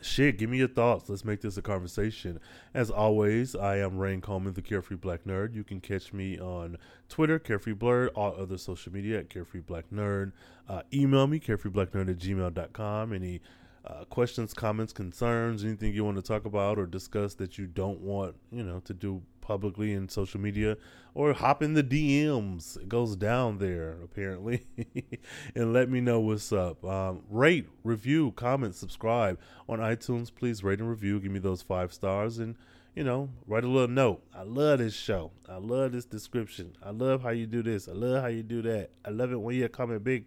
shit, 0.00 0.38
give 0.38 0.50
me 0.50 0.58
your 0.58 0.68
thoughts. 0.68 1.08
Let's 1.08 1.24
make 1.24 1.40
this 1.40 1.56
a 1.56 1.62
conversation. 1.62 2.40
As 2.74 2.90
always, 2.90 3.54
I 3.54 3.78
am 3.78 3.98
Rain 3.98 4.20
Coleman, 4.20 4.54
the 4.54 4.62
Carefree 4.62 4.96
Black 4.96 5.24
Nerd. 5.24 5.54
You 5.54 5.64
can 5.64 5.80
catch 5.80 6.12
me 6.12 6.38
on 6.38 6.78
Twitter, 7.08 7.38
Carefree 7.38 7.74
Blerd, 7.74 8.10
all 8.14 8.34
other 8.38 8.58
social 8.58 8.92
media 8.92 9.20
at 9.20 9.30
Carefree 9.30 9.60
Black 9.60 9.84
Nerd. 9.92 10.32
Uh, 10.68 10.82
email 10.92 11.26
me, 11.26 11.38
carefreeblacknerd 11.40 12.08
at 12.08 12.18
gmail.com. 12.18 13.12
Any 13.12 13.40
uh, 13.84 14.04
questions, 14.04 14.54
comments, 14.54 14.92
concerns, 14.92 15.64
anything 15.64 15.92
you 15.92 16.04
want 16.04 16.16
to 16.16 16.22
talk 16.22 16.44
about 16.44 16.78
or 16.78 16.86
discuss 16.86 17.34
that 17.34 17.58
you 17.58 17.66
don't 17.66 18.00
want, 18.00 18.36
you 18.50 18.62
know, 18.62 18.80
to 18.80 18.94
do 18.94 19.22
publicly 19.42 19.92
in 19.92 20.08
social 20.08 20.40
media 20.40 20.78
or 21.14 21.34
hop 21.34 21.62
in 21.62 21.74
the 21.74 21.82
DMs. 21.82 22.78
It 22.78 22.88
goes 22.88 23.16
down 23.16 23.58
there 23.58 23.98
apparently, 24.02 24.64
and 25.54 25.74
let 25.74 25.90
me 25.90 26.00
know 26.00 26.20
what's 26.20 26.52
up. 26.52 26.82
Um, 26.84 27.20
rate, 27.28 27.68
review, 27.84 28.32
comment, 28.32 28.74
subscribe 28.74 29.38
on 29.68 29.80
iTunes. 29.80 30.34
Please 30.34 30.64
rate 30.64 30.78
and 30.78 30.88
review. 30.88 31.20
Give 31.20 31.30
me 31.30 31.38
those 31.38 31.60
five 31.60 31.92
stars 31.92 32.38
and 32.38 32.56
you 32.94 33.04
know 33.04 33.28
write 33.46 33.64
a 33.64 33.68
little 33.68 33.88
note. 33.88 34.22
I 34.34 34.42
love 34.44 34.78
this 34.78 34.94
show. 34.94 35.32
I 35.46 35.56
love 35.56 35.92
this 35.92 36.06
description. 36.06 36.76
I 36.82 36.90
love 36.90 37.22
how 37.22 37.30
you 37.30 37.46
do 37.46 37.62
this. 37.62 37.88
I 37.88 37.92
love 37.92 38.22
how 38.22 38.28
you 38.28 38.42
do 38.42 38.62
that. 38.62 38.90
I 39.04 39.10
love 39.10 39.32
it 39.32 39.40
when 39.40 39.56
you 39.56 39.68
comment 39.68 40.02
big 40.02 40.24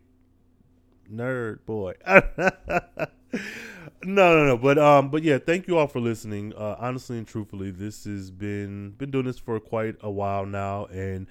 nerd 1.12 1.66
boy. 1.66 1.94
no, 3.34 3.40
no, 4.04 4.46
no. 4.46 4.58
But 4.58 4.78
um, 4.78 5.10
but 5.10 5.24
yeah, 5.24 5.38
thank 5.38 5.68
you 5.68 5.78
all 5.78 5.88
for 5.88 6.00
listening. 6.00 6.54
Uh, 6.56 6.76
honestly 6.80 7.18
and 7.18 7.28
truthfully, 7.28 7.72
this 7.72 8.06
has 8.06 8.32
been 8.32 8.92
been 8.92 9.12
doing 9.12 9.26
this 9.26 9.40
for 9.40 9.60
quite 9.60 9.96
a 10.02 10.10
while 10.12 10.46
now, 10.46 10.86
and 10.86 11.28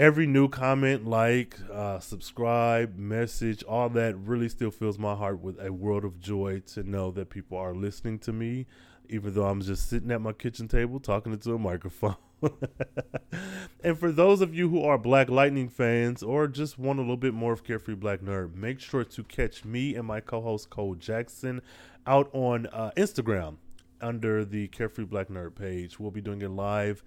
every 0.00 0.26
new 0.26 0.48
comment, 0.48 1.06
like, 1.06 1.58
uh, 1.70 1.98
subscribe, 1.98 2.96
message, 2.96 3.62
all 3.64 3.90
that 3.90 4.16
really 4.16 4.48
still 4.48 4.70
fills 4.70 4.98
my 4.98 5.14
heart 5.14 5.40
with 5.40 5.60
a 5.60 5.70
world 5.70 6.06
of 6.06 6.18
joy 6.18 6.58
to 6.60 6.82
know 6.82 7.10
that 7.10 7.28
people 7.28 7.58
are 7.58 7.74
listening 7.74 8.18
to 8.18 8.32
me, 8.32 8.66
even 9.10 9.34
though 9.34 9.44
I'm 9.44 9.60
just 9.60 9.90
sitting 9.90 10.10
at 10.10 10.22
my 10.22 10.32
kitchen 10.32 10.68
table 10.68 11.00
talking 11.00 11.34
into 11.34 11.52
a 11.52 11.58
microphone. 11.58 12.16
and 13.84 13.98
for 13.98 14.10
those 14.12 14.40
of 14.40 14.54
you 14.54 14.68
who 14.68 14.82
are 14.82 14.98
Black 14.98 15.28
Lightning 15.28 15.68
fans 15.68 16.22
or 16.22 16.46
just 16.46 16.78
want 16.78 16.98
a 16.98 17.02
little 17.02 17.16
bit 17.16 17.34
more 17.34 17.52
of 17.52 17.64
Carefree 17.64 17.94
Black 17.94 18.20
Nerd, 18.20 18.54
make 18.54 18.80
sure 18.80 19.04
to 19.04 19.24
catch 19.24 19.64
me 19.64 19.94
and 19.94 20.06
my 20.06 20.20
co 20.20 20.40
host 20.40 20.70
Cole 20.70 20.94
Jackson 20.94 21.62
out 22.06 22.30
on 22.32 22.66
uh, 22.72 22.90
Instagram 22.96 23.56
under 24.00 24.44
the 24.44 24.68
Carefree 24.68 25.04
Black 25.04 25.28
Nerd 25.28 25.54
page. 25.54 26.00
We'll 26.00 26.10
be 26.10 26.20
doing 26.20 26.42
a 26.42 26.48
live 26.48 27.02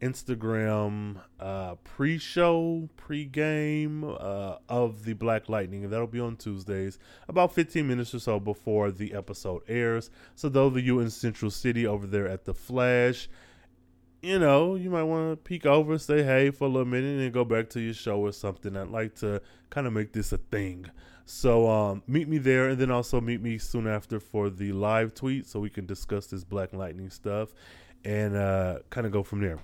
Instagram 0.00 1.20
uh, 1.40 1.76
pre 1.76 2.18
show, 2.18 2.88
pre 2.96 3.24
game 3.24 4.04
uh, 4.04 4.56
of 4.68 5.04
the 5.04 5.14
Black 5.14 5.48
Lightning, 5.48 5.84
and 5.84 5.92
that'll 5.92 6.06
be 6.06 6.20
on 6.20 6.36
Tuesdays, 6.36 6.98
about 7.28 7.54
15 7.54 7.86
minutes 7.86 8.14
or 8.14 8.18
so 8.18 8.38
before 8.38 8.90
the 8.90 9.14
episode 9.14 9.62
airs. 9.68 10.10
So, 10.34 10.48
those 10.48 10.76
of 10.76 10.84
you 10.84 11.00
in 11.00 11.10
Central 11.10 11.50
City 11.50 11.86
over 11.86 12.06
there 12.06 12.28
at 12.28 12.44
the 12.44 12.54
Flash, 12.54 13.28
you 14.22 14.38
know, 14.38 14.74
you 14.74 14.90
might 14.90 15.04
want 15.04 15.32
to 15.32 15.36
peek 15.36 15.66
over, 15.66 15.98
say 15.98 16.22
hey 16.22 16.50
for 16.50 16.64
a 16.64 16.68
little 16.68 16.86
minute, 16.86 17.10
and 17.10 17.20
then 17.20 17.30
go 17.32 17.44
back 17.44 17.68
to 17.70 17.80
your 17.80 17.94
show 17.94 18.18
or 18.18 18.32
something. 18.32 18.76
I'd 18.76 18.88
like 18.88 19.14
to 19.16 19.40
kind 19.70 19.86
of 19.86 19.92
make 19.92 20.12
this 20.12 20.32
a 20.32 20.38
thing. 20.38 20.86
So 21.24 21.68
um, 21.68 22.02
meet 22.06 22.28
me 22.28 22.38
there, 22.38 22.68
and 22.68 22.78
then 22.78 22.90
also 22.90 23.20
meet 23.20 23.42
me 23.42 23.58
soon 23.58 23.86
after 23.86 24.20
for 24.20 24.48
the 24.48 24.72
live 24.72 25.14
tweet, 25.14 25.46
so 25.46 25.60
we 25.60 25.70
can 25.70 25.86
discuss 25.86 26.26
this 26.28 26.44
Black 26.44 26.72
Lightning 26.72 27.10
stuff 27.10 27.50
and 28.04 28.36
uh, 28.36 28.78
kind 28.90 29.06
of 29.06 29.12
go 29.12 29.22
from 29.22 29.40
there. 29.40 29.58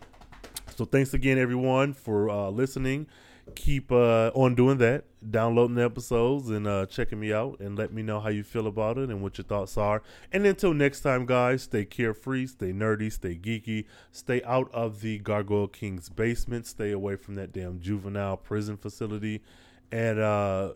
So 0.77 0.85
thanks 0.85 1.15
again, 1.15 1.39
everyone, 1.39 1.93
for 1.93 2.29
uh, 2.29 2.51
listening. 2.51 3.07
Keep 3.55 3.93
uh, 3.93 4.31
on 4.35 4.55
doing 4.55 4.79
that, 4.79 5.05
downloading 5.31 5.77
the 5.77 5.85
episodes 5.85 6.49
and 6.51 6.67
uh, 6.67 6.87
checking 6.87 7.21
me 7.21 7.33
out, 7.33 7.61
and 7.61 7.77
let 7.77 7.93
me 7.93 8.03
know 8.03 8.21
how 8.21 8.29
you 8.29 8.43
feel 8.43 8.67
about 8.67 8.99
it 8.99 9.09
and 9.09 9.23
what 9.23 9.39
your 9.39 9.45
thoughts 9.45 9.77
are. 9.77 10.03
And 10.33 10.45
until 10.47 10.75
next 10.75 11.01
time, 11.01 11.27
guys, 11.27 11.63
stay 11.63 11.85
carefree, 11.85 12.47
stay 12.47 12.73
nerdy, 12.73 13.13
stay 13.13 13.37
geeky, 13.37 13.87
stay 14.11 14.43
out 14.43 14.71
of 14.73 15.01
the 15.01 15.19
Gargoyle 15.19 15.69
King's 15.69 16.09
basement, 16.09 16.67
stay 16.67 16.91
away 16.91 17.17
from 17.17 17.35
that 17.37 17.53
damn 17.53 17.81
juvenile 17.81 18.37
prison 18.37 18.77
facility, 18.77 19.43
and 19.91 20.19
uh, 20.19 20.73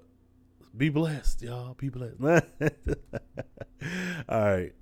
be 0.77 0.89
blessed, 0.89 1.43
y'all. 1.43 1.75
Be 1.75 1.89
blessed. 1.89 2.21
All 4.29 4.41
right. 4.41 4.73